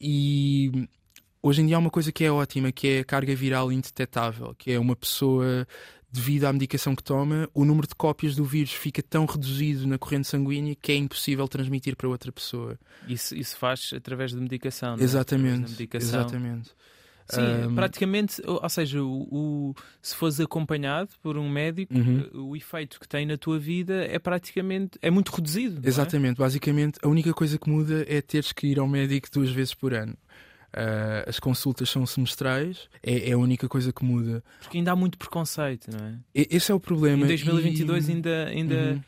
[0.00, 0.88] E
[1.42, 4.54] hoje em dia há uma coisa que é ótima, que é a carga viral indetetável,
[4.56, 5.66] que é uma pessoa
[6.12, 9.98] devido à medicação que toma, o número de cópias do vírus fica tão reduzido na
[9.98, 12.78] corrente sanguínea que é impossível transmitir para outra pessoa.
[13.06, 15.04] Isso, isso faz através da medicação, não é?
[15.04, 15.70] Exatamente.
[15.70, 16.20] Medicação.
[16.20, 16.70] Exatamente.
[17.30, 17.74] Sim, um...
[17.76, 22.48] praticamente, ou seja, o, o, se fores acompanhado por um médico, uhum.
[22.48, 25.80] o efeito que tem na tua vida é praticamente, é muito reduzido.
[25.84, 25.88] É?
[25.88, 26.44] Exatamente, é?
[26.44, 29.94] basicamente a única coisa que muda é teres que ir ao médico duas vezes por
[29.94, 30.16] ano.
[30.72, 34.42] Uh, as consultas são semestrais, é, é, a única coisa que muda.
[34.60, 36.14] Porque ainda há muito preconceito, não é?
[36.32, 37.24] Esse é o problema.
[37.24, 38.12] Em 2022 e...
[38.12, 38.46] ainda.
[38.46, 38.74] ainda...
[38.74, 39.00] Uhum.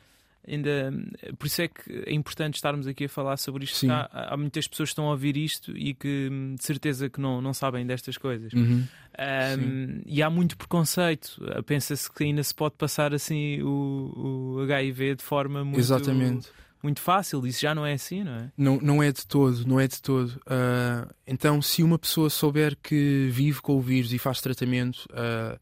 [0.45, 0.93] Ainda,
[1.39, 3.89] por isso é que é importante estarmos aqui a falar sobre isto.
[3.89, 7.41] Há, há, muitas pessoas que estão a ouvir isto e que de certeza que não,
[7.41, 8.53] não sabem destas coisas.
[8.53, 8.83] Uhum.
[8.83, 11.41] Um, e há muito preconceito.
[11.65, 16.49] Pensa-se que ainda se pode passar assim o, o HIV de forma muito, Exatamente
[16.83, 17.47] muito fácil.
[17.47, 18.53] Isso já não é assim, não é?
[18.57, 20.29] Não, não é de todo, não é de todo.
[20.47, 25.59] Uh, então, se uma pessoa souber que vive com o vírus e faz tratamento, uh,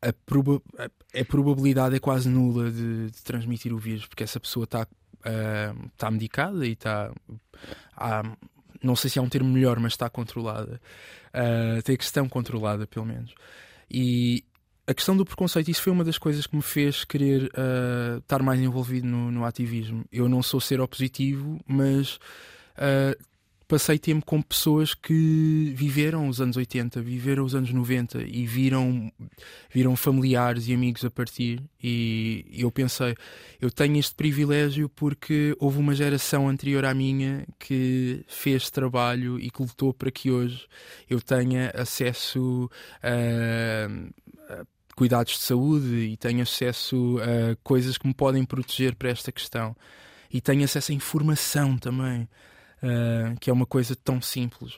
[0.00, 4.38] a, proba a, a, probabilidade é quase nula de, de, transmitir o vírus, porque essa
[4.38, 7.10] pessoa está uh, tá medicada e está.
[8.82, 10.80] não sei se há um termo melhor, mas está controlada.
[11.28, 13.34] Uh, tem a questão controlada, pelo menos.
[13.90, 14.44] E
[14.86, 18.40] a questão do preconceito, isso foi uma das coisas que me fez querer uh, estar
[18.42, 20.04] mais envolvido no, no, ativismo.
[20.12, 22.20] Eu não sou ser opositivo, mas
[22.78, 23.24] uh,
[23.66, 29.10] passei tempo com pessoas que viveram os anos 80, viveram os anos 90 e viram,
[29.72, 31.60] viram familiares e amigos a partir.
[31.82, 33.16] E eu pensei,
[33.60, 39.50] eu tenho este privilégio porque houve uma geração anterior à minha que fez trabalho e
[39.50, 40.64] que lutou para que hoje
[41.10, 42.70] eu tenha acesso
[43.02, 44.64] a
[44.96, 49.76] cuidados de saúde e tenho acesso a coisas que me podem proteger para esta questão.
[50.32, 52.22] E tenho acesso a informação também,
[52.82, 54.74] uh, que é uma coisa tão simples.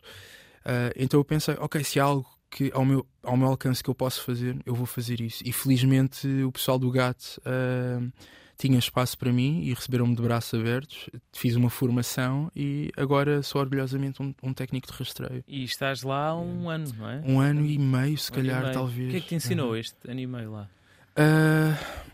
[0.66, 3.88] Uh, então eu pensei, ok, se há algo que ao meu, ao meu alcance que
[3.88, 5.42] eu posso fazer, eu vou fazer isso.
[5.46, 8.12] E felizmente o pessoal do GAT uh,
[8.58, 11.08] tinha espaço para mim e receberam-me de braços abertos.
[11.32, 15.44] Fiz uma formação e agora sou orgulhosamente um, um técnico de rastreio.
[15.46, 17.22] E estás lá há um ano, não é?
[17.24, 18.74] Um ano e meio, se um calhar, meio.
[18.74, 19.08] talvez.
[19.08, 19.76] O que é que te ensinou uhum.
[19.76, 20.68] este ano e meio lá?
[21.16, 22.04] Uh,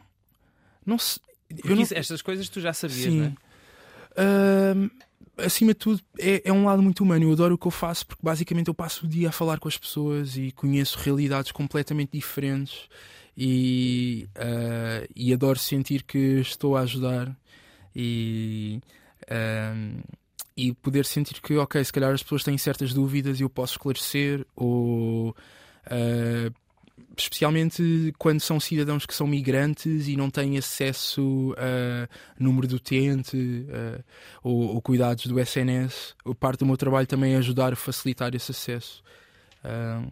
[0.85, 1.23] não sei.
[1.65, 1.83] Não...
[1.83, 3.19] Estas coisas tu já sabias, Sim.
[3.21, 3.31] não é?
[4.17, 4.91] Uh,
[5.39, 7.25] acima de tudo, é, é, um lado muito humano.
[7.25, 9.69] Eu adoro o que eu faço porque basicamente eu passo o dia a falar com
[9.69, 12.89] as pessoas e conheço realidades completamente diferentes
[13.37, 17.37] e, uh, e adoro sentir que estou a ajudar
[17.95, 18.81] e,
[19.25, 20.05] uh,
[20.57, 23.75] e poder sentir que, ok, se calhar as pessoas têm certas dúvidas e eu posso
[23.75, 25.31] esclarecer ou.
[25.87, 26.64] Uh,
[27.17, 33.37] especialmente quando são cidadãos que são migrantes e não têm acesso a número do utente
[33.37, 34.05] uh,
[34.43, 36.15] ou, ou, cuidados do SNS.
[36.39, 39.03] Parte do meu trabalho também é ajudar a facilitar esse acesso.
[39.65, 40.11] Uh,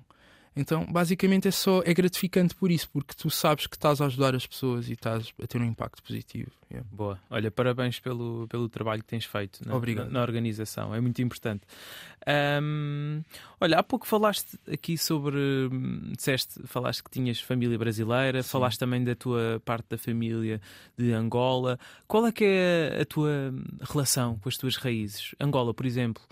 [0.55, 4.35] então, basicamente, é só é gratificante por isso, porque tu sabes que estás a ajudar
[4.35, 6.51] as pessoas e estás a ter um impacto positivo.
[6.71, 6.89] Yeah.
[6.93, 7.19] Boa.
[7.31, 11.63] Olha, parabéns pelo, pelo trabalho que tens feito na, na, na organização, é muito importante.
[12.63, 13.23] Um,
[13.61, 15.69] olha, há pouco falaste aqui sobre.
[16.17, 18.49] Disseste, falaste que tinhas família brasileira, Sim.
[18.51, 20.61] falaste também da tua parte da família
[20.97, 21.79] de Angola.
[22.07, 25.35] Qual é que é a tua relação com as tuas raízes?
[25.41, 26.23] Angola, por exemplo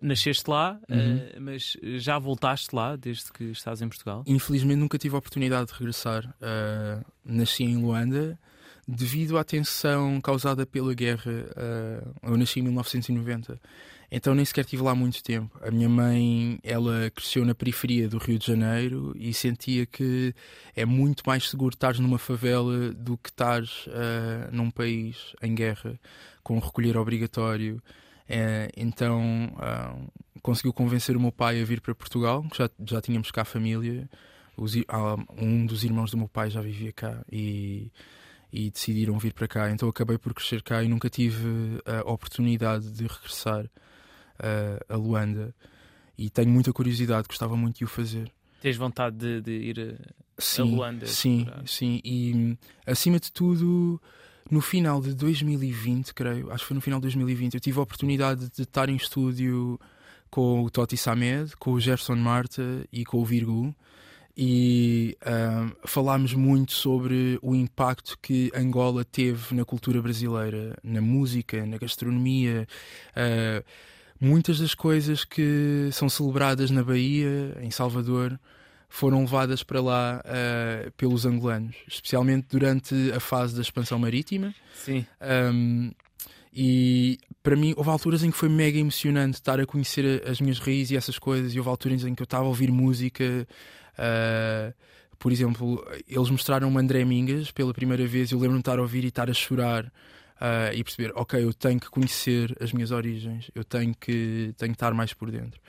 [0.00, 1.16] nasceste lá, uhum.
[1.16, 4.24] uh, mas já voltaste lá desde que estás em Portugal?
[4.26, 6.26] Infelizmente nunca tive a oportunidade de regressar.
[6.40, 8.38] Uh, nasci em Luanda
[8.88, 11.30] devido à tensão causada pela guerra.
[11.30, 13.60] Uh, eu nasci em 1990,
[14.10, 15.56] então nem sequer estive lá muito tempo.
[15.62, 20.34] A minha mãe, ela cresceu na periferia do Rio de Janeiro e sentia que
[20.74, 23.62] é muito mais seguro estar numa favela do que estar
[24.50, 25.98] num país em guerra,
[26.42, 27.80] com recolher obrigatório.
[28.32, 33.32] É, então uh, conseguiu convencer o meu pai a vir para Portugal, já, já tínhamos
[33.32, 34.08] cá a família.
[34.56, 34.80] Os, uh,
[35.36, 37.90] um dos irmãos do meu pai já vivia cá e,
[38.52, 39.68] e decidiram vir para cá.
[39.72, 45.52] Então acabei por crescer cá e nunca tive a oportunidade de regressar uh, a Luanda.
[46.16, 48.30] E tenho muita curiosidade, gostava muito de o fazer.
[48.60, 51.06] Tens vontade de, de ir a, a Luanda?
[51.06, 52.00] Sim, sim.
[52.04, 52.56] E
[52.86, 54.00] acima de tudo
[54.50, 57.82] no final de 2020, creio, acho que foi no final de 2020, eu tive a
[57.82, 59.78] oportunidade de estar em estúdio
[60.30, 63.74] com o Totti Samed, com o Gerson Marta e com o Virgu
[64.36, 71.66] e uh, falámos muito sobre o impacto que Angola teve na cultura brasileira, na música,
[71.66, 72.66] na gastronomia.
[73.10, 73.62] Uh,
[74.18, 78.40] muitas das coisas que são celebradas na Bahia, em Salvador,
[78.90, 84.52] foram levadas para lá uh, pelos angolanos, especialmente durante a fase da expansão marítima.
[84.74, 85.06] Sim.
[85.22, 85.92] Um,
[86.52, 90.58] e para mim houve alturas em que foi mega emocionante estar a conhecer as minhas
[90.58, 93.46] raízes e essas coisas, e houve alturas em que eu estava a ouvir música.
[93.94, 94.74] Uh,
[95.20, 98.32] por exemplo, eles mostraram-me André Mingas pela primeira vez.
[98.32, 101.54] Eu lembro-me de estar a ouvir e estar a chorar uh, e perceber: ok, eu
[101.54, 105.60] tenho que conhecer as minhas origens, eu tenho que, tenho que estar mais por dentro.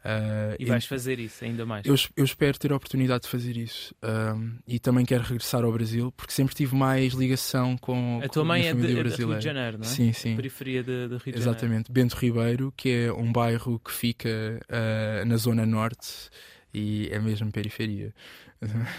[0.00, 1.84] Uh, e vais fazer isso ainda mais?
[1.84, 3.94] Eu, eu, espero ter a oportunidade de fazer isso.
[4.02, 8.44] Um, e também quero regressar ao Brasil, porque sempre tive mais ligação com a tua
[8.44, 9.88] mãe é de, é de, Rio de Janeiro, não é?
[9.88, 10.36] Sim, sim.
[10.36, 11.88] periferia de, de, Rio de Exatamente.
[11.88, 11.92] Janeiro.
[11.92, 16.30] Bento Ribeiro, que é um bairro que fica uh, na zona norte
[16.72, 18.14] e é mesmo periferia.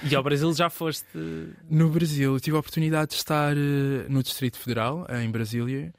[0.10, 1.08] E ao Brasil já foste?
[1.70, 5.92] No Brasil, tive a oportunidade de estar uh, no Distrito Federal, em Brasília,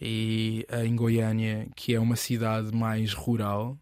[0.00, 3.78] e em Goiânia, que é uma cidade mais rural.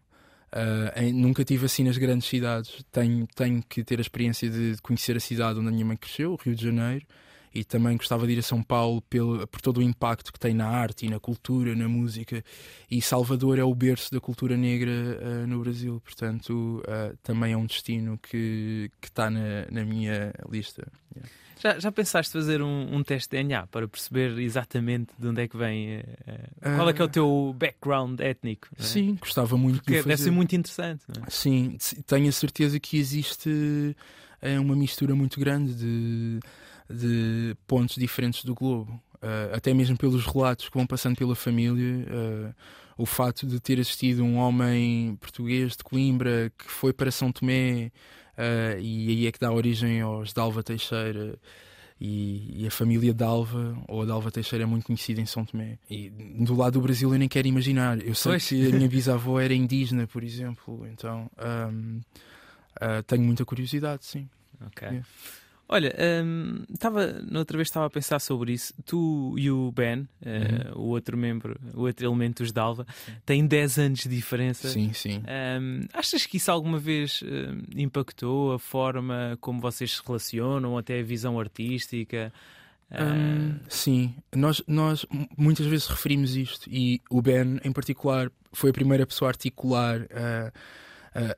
[0.55, 2.81] Uh, em, nunca tive assim nas grandes cidades.
[2.89, 6.31] Tenho, tenho que ter a experiência de conhecer a cidade onde a minha mãe cresceu,
[6.31, 7.05] o Rio de Janeiro,
[7.53, 10.53] e também gostava de ir a São Paulo pelo, por todo o impacto que tem
[10.53, 12.41] na arte e na cultura, na música.
[12.89, 17.57] E Salvador é o berço da cultura negra uh, no Brasil, portanto, uh, também é
[17.57, 20.87] um destino que está na, na minha lista.
[21.13, 21.29] Yeah.
[21.65, 25.47] Já, já pensaste fazer um, um, teste de DNA para perceber exatamente de onde é
[25.47, 25.99] que vem?
[25.99, 28.67] Uh, qual é que é o teu background étnico?
[28.77, 28.83] É?
[28.83, 30.09] Sim, gostava muito Porque de fazer.
[30.09, 31.03] deve ser muito interessante.
[31.09, 31.29] É?
[31.29, 33.95] Sim, tenho a certeza que existe
[34.59, 36.39] uma mistura muito grande de
[36.89, 39.01] de pontos diferentes do globo.
[39.15, 42.53] Uh, até mesmo pelos relatos que vão passando pela família, uh,
[42.97, 47.91] o fato de ter assistido um homem português de Coimbra que foi para São Tomé
[48.37, 51.37] uh, e aí é que dá origem aos Dalva Teixeira.
[51.99, 55.79] E, e, a família Dalva, ou a Dalva Teixeira, é muito conhecida em São Tomé.
[55.89, 58.05] E do lado do Brasil eu nem quero imaginar.
[58.05, 58.49] Eu sei pois.
[58.49, 61.31] que a minha bisavó era indígena, por exemplo, então
[61.71, 62.01] um,
[63.07, 64.29] tenho muita curiosidade, sim.
[64.67, 64.85] Ok.
[64.85, 65.07] Yeah.
[65.67, 68.73] Olha, um, tava, noutra vez estava a pensar sobre isso.
[68.85, 72.85] Tu e o Ben, uh, o outro membro, o outro elemento dos Dalva,
[73.25, 74.67] têm 10 anos de diferença.
[74.69, 75.23] Sim, sim.
[75.59, 77.25] Um, achas que isso alguma vez uh,
[77.75, 82.31] impactou a forma como vocês se relacionam, até a visão artística?
[82.91, 85.05] Um, sim, nós, nós
[85.35, 90.01] muitas vezes referimos isto e o Ben, em particular, foi a primeira pessoa a articular.
[90.01, 90.84] Uh, uh,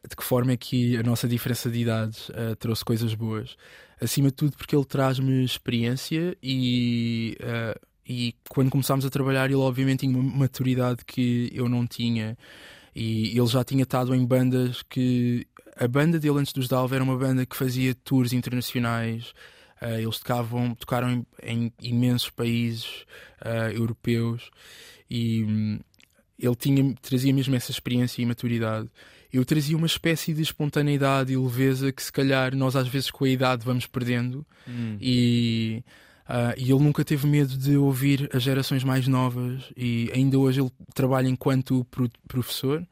[0.10, 3.56] de que forma é que a nossa diferença de idades uh, trouxe coisas boas.
[4.02, 9.56] Acima de tudo, porque ele traz-me experiência e, uh, e quando começámos a trabalhar, ele
[9.56, 12.38] obviamente tinha uma maturidade que eu não tinha.
[12.96, 15.46] E ele já tinha estado em bandas que.
[15.80, 19.32] A banda dele antes dos Dalva era uma banda que fazia tours internacionais.
[19.80, 23.06] Uh, eles tocavam, tocaram em, em imensos países
[23.46, 24.50] uh, europeus
[25.08, 25.80] e um,
[26.40, 28.90] ele tinha, trazia mesmo essa experiência e maturidade
[29.32, 33.26] eu trazia uma espécie de espontaneidade e leveza que se calhar nós às vezes com
[33.26, 34.46] a idade vamos perdendo.
[34.68, 34.98] Hum.
[35.00, 35.84] e,
[36.30, 39.64] uh, e ele nunca teve medo de ouvir as gerações mais novas.
[39.76, 41.86] E ainda hoje ele trabalha enquanto
[42.28, 42.86] professor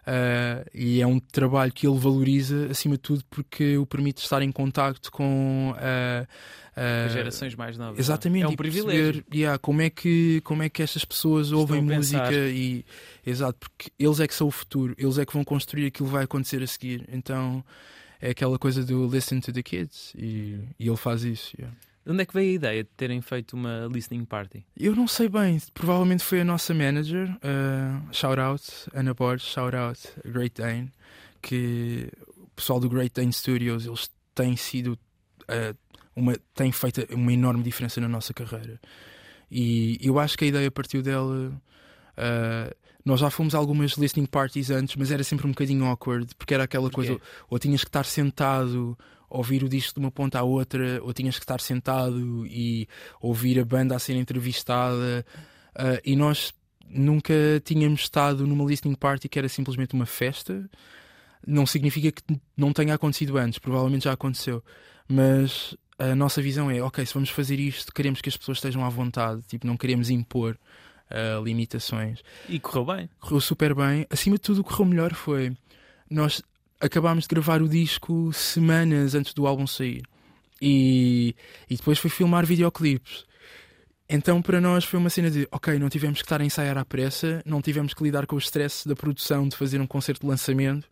[0.00, 4.40] Uh, e é um trabalho que ele valoriza acima de tudo porque o permite estar
[4.42, 7.98] em contacto com uh, uh, as gerações mais novas.
[7.98, 8.00] É?
[8.00, 9.12] Exatamente, é um privilégio.
[9.12, 12.84] Perceber, yeah, como é que como é que estas pessoas Estão ouvem música e
[13.26, 16.14] exato porque eles é que são o futuro, eles é que vão construir aquilo que
[16.14, 17.06] vai acontecer a seguir.
[17.12, 17.62] Então
[18.20, 21.54] é aquela coisa do listen to the kids e, e ele faz isso.
[21.58, 21.76] Yeah.
[22.10, 24.66] De onde é que veio a ideia de terem feito uma listening party?
[24.76, 29.76] Eu não sei bem, provavelmente foi a nossa manager, uh, shout out, Ana Borges, shout
[29.76, 30.90] out, Great Dane,
[31.40, 34.98] que o pessoal do Great Dane Studios, eles têm sido,
[35.44, 35.78] uh,
[36.16, 38.80] uma, têm feito uma enorme diferença na nossa carreira.
[39.48, 41.52] E eu acho que a ideia partiu dela.
[42.18, 46.34] Uh, nós já fomos a algumas listening parties antes, mas era sempre um bocadinho awkward,
[46.34, 48.98] porque era aquela coisa, ou, ou tinhas que estar sentado
[49.30, 52.88] ouvir o disco de uma ponta à outra, ou tinhas que estar sentado e
[53.20, 55.24] ouvir a banda a ser entrevistada.
[55.70, 56.52] Uh, e nós
[56.88, 60.68] nunca tínhamos estado numa listening party que era simplesmente uma festa.
[61.46, 64.62] Não significa que não tenha acontecido antes, provavelmente já aconteceu.
[65.08, 68.84] Mas a nossa visão é: ok, se vamos fazer isto, queremos que as pessoas estejam
[68.84, 70.58] à vontade, tipo, não queremos impor
[71.10, 72.20] uh, limitações.
[72.48, 73.10] E correu bem.
[73.20, 74.06] Correu super bem.
[74.10, 75.56] Acima de tudo, o que correu melhor foi.
[76.10, 76.42] Nós
[76.80, 80.02] acabámos de gravar o disco semanas antes do álbum sair.
[80.60, 81.34] E,
[81.68, 83.24] e depois foi filmar videoclipes.
[84.08, 86.84] Então para nós foi uma cena de ok, não tivemos que estar a ensaiar à
[86.84, 90.26] pressa, não tivemos que lidar com o stress da produção de fazer um concerto de
[90.26, 90.88] lançamento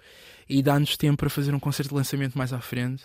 [0.49, 3.05] e dá-nos tempo para fazer um concerto de lançamento mais à frente.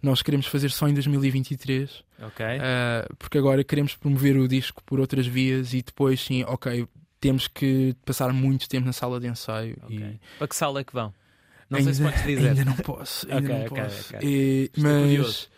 [0.00, 2.46] Nós queremos fazer só em 2023, ok?
[2.46, 6.86] Uh, porque agora queremos promover o disco por outras vias e depois sim, ok,
[7.20, 9.76] temos que passar muito tempo na sala de ensaio.
[9.82, 9.98] Okay.
[9.98, 10.20] E...
[10.38, 11.12] Para que sala é que vão?
[11.70, 12.48] Não ainda, sei se podes dizer.
[12.48, 13.26] Ainda não posso.
[13.30, 14.16] Ainda okay, não okay, posso.
[14.16, 14.28] Okay.
[14.28, 15.50] E, mas,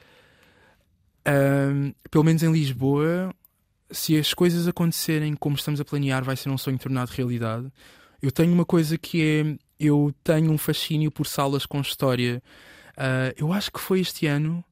[1.27, 3.35] um, pelo menos em Lisboa,
[3.91, 7.71] se as coisas acontecerem como estamos a planear, vai ser um sonho tornado realidade.
[8.21, 9.59] Eu tenho uma coisa que é.
[9.79, 12.43] Eu tenho um fascínio por salas com história.
[12.93, 14.63] Uh, eu acho que foi este ano.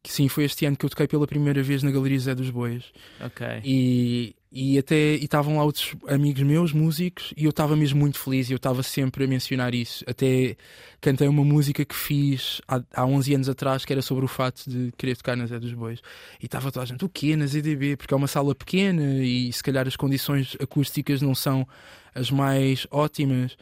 [0.00, 2.50] Que, sim, foi este ano que eu toquei pela primeira vez na Galeria Zé dos
[2.50, 2.92] Bois.
[3.20, 3.46] Ok.
[3.64, 8.48] E e até estavam lá outros amigos meus, músicos, e eu estava mesmo muito feliz.
[8.48, 10.04] E eu estava sempre a mencionar isso.
[10.06, 10.56] Até
[11.00, 14.62] cantei uma música que fiz há, há 11 anos atrás, que era sobre o fato
[14.70, 16.00] de querer tocar na Zé dos Bois.
[16.40, 17.34] E estava toda a gente, o quê?
[17.34, 17.96] Na ZDB?
[17.96, 21.66] Porque é uma sala pequena e se calhar as condições acústicas não são
[22.14, 23.56] as mais ótimas.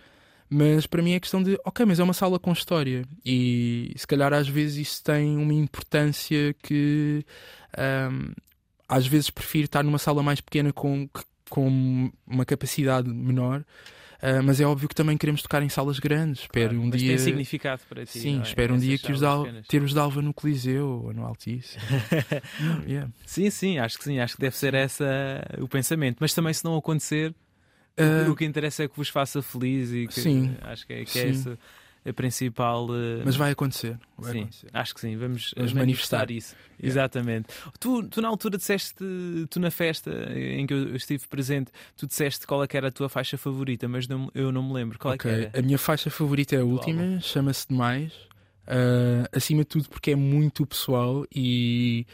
[0.50, 3.06] Mas para mim é questão de, ok, mas é uma sala com história.
[3.24, 7.24] E se calhar às vezes isso tem uma importância que
[7.78, 8.30] um,
[8.92, 11.08] às vezes prefiro estar numa sala mais pequena com,
[11.48, 13.64] com uma capacidade menor.
[14.22, 16.42] Uh, mas é óbvio que também queremos tocar em salas grandes.
[16.42, 17.08] Espero Claro, um mas dia.
[17.08, 18.20] tem significado para ti.
[18.20, 18.42] Sim, é?
[18.42, 21.76] espero um dia que os Dal- ter os Dalva no Coliseu ou no Altice.
[22.60, 23.10] Não, yeah.
[23.26, 25.04] Sim, sim, acho que sim, acho que deve ser essa
[25.58, 26.18] o pensamento.
[26.20, 27.34] Mas também se não acontecer,
[27.98, 30.56] Uh, o que interessa é que vos faça feliz e que Sim.
[30.62, 31.58] acho que é, que é essa
[32.04, 32.86] a principal.
[32.90, 33.98] uh, mas vai acontecer.
[34.18, 34.66] Vai sim, acontecer.
[34.72, 36.30] acho que sim, vamos, Vamos uh, manifestar, manifestar.
[36.30, 36.56] isso.
[36.80, 36.88] Yeah.
[36.88, 37.48] Exatamente.
[37.78, 38.96] Tu, tu na altura disseste,
[39.48, 43.08] tu na festa em que eu estive presente, tu disseste qual é era a tua
[43.08, 44.98] faixa favorita, mas não- eu não me lembro.
[44.98, 45.58] Qual Ok, é era?
[45.58, 48.12] A minha faixa favorita é a última, chama-se Demais.
[48.64, 52.06] Uh, acima de tudo, porque é muito pessoal e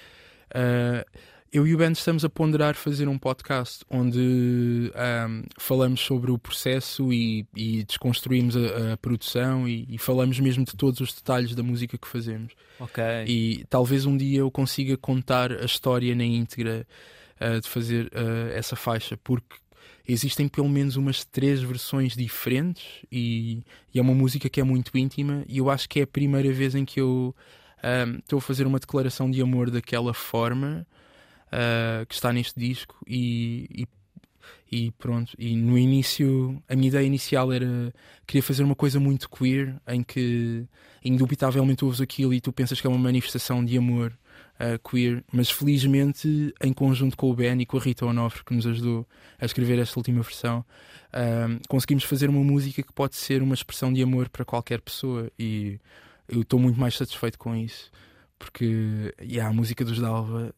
[0.54, 1.04] uh,
[1.52, 6.38] eu e o Ben estamos a ponderar fazer um podcast onde um, falamos sobre o
[6.38, 11.54] processo e, e desconstruímos a, a produção e, e falamos mesmo de todos os detalhes
[11.54, 12.52] da música que fazemos.
[12.78, 13.02] Ok.
[13.26, 16.86] E talvez um dia eu consiga contar a história na íntegra
[17.40, 19.56] uh, de fazer uh, essa faixa, porque
[20.06, 23.62] existem pelo menos umas três versões diferentes e,
[23.94, 25.44] e é uma música que é muito íntima.
[25.48, 27.34] E eu acho que é a primeira vez em que eu
[27.82, 30.86] um, estou a fazer uma declaração de amor daquela forma
[31.48, 32.96] uh, que está neste disco.
[33.06, 33.88] E, e,
[34.70, 37.92] e pronto, e no início, a minha ideia inicial era
[38.26, 40.66] queria fazer uma coisa muito queer em que
[41.04, 44.12] indubitavelmente ouves aquilo e tu pensas que é uma manifestação de amor
[44.60, 48.54] uh, queer, mas felizmente em conjunto com o Ben e com a Rita Onofre que
[48.54, 49.06] nos ajudou
[49.38, 50.64] a escrever esta última versão
[51.14, 55.30] um, conseguimos fazer uma música que pode ser uma expressão de amor para qualquer pessoa
[55.38, 55.78] e
[56.28, 57.90] eu estou muito mais satisfeito com isso
[58.38, 60.54] porque yeah, a música dos Dalva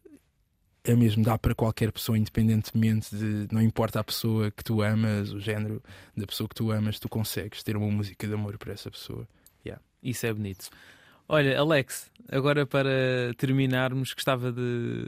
[0.85, 3.49] é mesmo, dá para qualquer pessoa, independentemente de.
[3.53, 5.83] Não importa a pessoa que tu amas, o género
[6.17, 9.27] da pessoa que tu amas, tu consegues ter uma música de amor para essa pessoa.
[10.03, 10.71] Isso é bonito.
[11.29, 15.07] Olha, Alex, agora para terminarmos, gostava de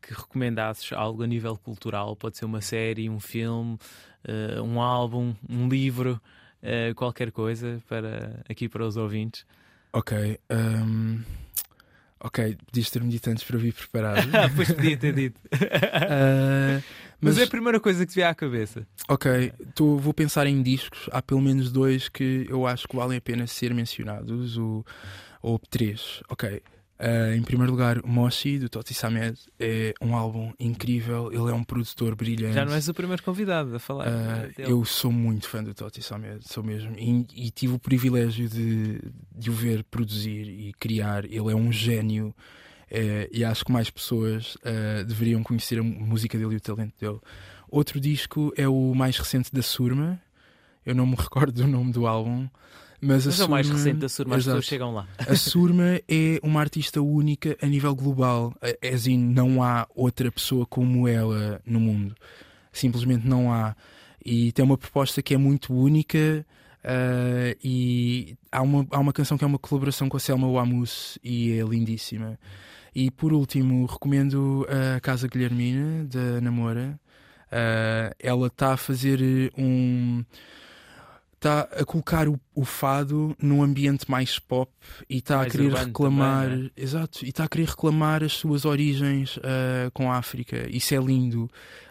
[0.00, 2.16] que recomendasses algo a nível cultural.
[2.16, 3.78] Pode ser uma série, um filme,
[4.24, 6.20] eh, um álbum, um livro,
[6.62, 9.44] eh, qualquer coisa para aqui para os ouvintes.
[9.92, 10.38] Ok.
[10.50, 11.20] um,
[12.20, 14.28] ok, podias ter-me dito antes para eu vir preparado.
[14.34, 15.40] Ah, pois podia ter dito.
[16.10, 16.80] Ah,
[17.20, 18.86] Mas, mas é a primeira coisa que te veio à cabeça.
[19.08, 21.08] Ok, tô, vou pensar em discos.
[21.10, 24.84] Há pelo menos dois que eu acho que valem a pena ser mencionados, o,
[25.42, 26.22] ou três.
[26.28, 26.62] Ok.
[26.98, 31.30] Ah, em primeiro lugar, Moshi, do Toti Samed, é um álbum incrível.
[31.32, 32.54] Ele é um produtor brilhante.
[32.54, 34.06] Já não és o primeiro convidado a falar.
[34.08, 34.72] Eh, dele.
[34.72, 36.94] eu sou muito fã do Toti Samed, sou mesmo.
[36.98, 39.00] E, e tive o privilégio de,
[39.32, 41.24] de o ver produzir e criar.
[41.24, 42.34] Ele é um gênio.
[42.90, 46.94] eh, e acho que mais pessoas eh, deveriam conhecer a música dele e o talento
[46.98, 47.20] dele.
[47.70, 50.20] Outro disco é o mais recente da Surma.
[50.84, 52.48] Eu não me recordo do nome do álbum.
[53.00, 55.06] Mas, a Mas é o mais Surma- recente da Surma, as pessoas chegam lá.
[55.18, 58.52] a Surma é uma artista única a nível global.
[58.82, 62.14] É assim, não há outra pessoa como ela no mundo.
[62.72, 63.76] Simplesmente não há.
[64.24, 66.44] E tem uma proposta que é muito única.
[66.82, 71.18] ah, e há uma, há uma canção que é uma colaboração com a Selma Wamus
[71.22, 72.38] e é lindíssima.
[72.94, 76.98] E por último, recomendo a Casa Guilhermina, da Namora.
[77.52, 80.24] Ah, ela está a fazer um
[81.38, 84.70] está a colocar o, o fado num ambiente mais pop
[85.08, 89.38] e está a querer reclamar também, exato e está a querer reclamar as suas origens
[89.42, 90.68] ah, com a África.
[90.68, 91.48] Isso é lindo.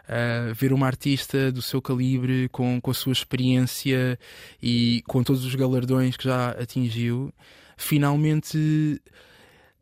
[0.08, 4.20] Ah, ver uma artista do seu calibre com, com a sua experiência
[4.62, 7.34] e com todos os galardões que já atingiu
[7.78, 9.02] finalmente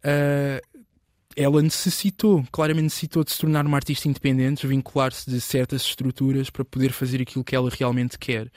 [0.04, 0.62] ah,
[1.36, 6.64] ela necessitou, claramente necessitou de se tornar uma artista independente, desvincular-se de certas estruturas para
[6.64, 8.50] poder fazer aquilo que ela realmente quer.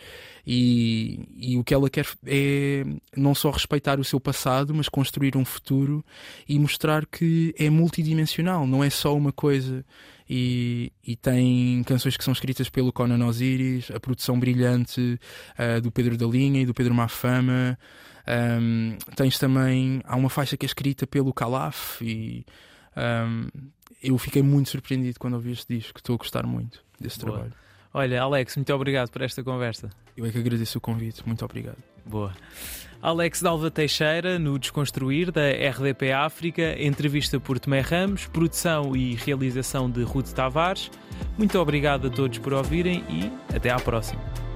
[0.47, 2.85] E, e o que ela quer é
[3.16, 6.05] não só respeitar o seu passado, mas construir um futuro
[6.49, 9.85] e mostrar que é multidimensional, não é só uma coisa.
[10.31, 15.18] E, e tem canções que são escritas pelo Conan Osiris, a produção brilhante
[15.57, 17.79] ah, do Pedro da Linha e do Pedro Mafama.
[18.61, 22.45] Um, tens também, há uma faixa que é escrita pelo Calaf e
[22.99, 23.49] um,
[24.03, 25.99] eu fiquei muito surpreendido quando ouvi este disco.
[25.99, 27.33] Estou a gostar muito desse Boa.
[27.33, 27.55] trabalho.
[27.93, 29.91] Olha, Alex, muito obrigado por esta conversa.
[30.17, 31.27] Eu é que agradeço o convite.
[31.27, 31.79] Muito obrigado.
[32.05, 32.33] Boa.
[33.01, 39.89] Alex Dalva Teixeira, no Desconstruir, da RDP África, entrevista por Tomé Ramos, produção e realização
[39.89, 40.91] de Ruth Tavares.
[41.37, 44.48] Muito obrigado a todos por ouvirem e até à próxima.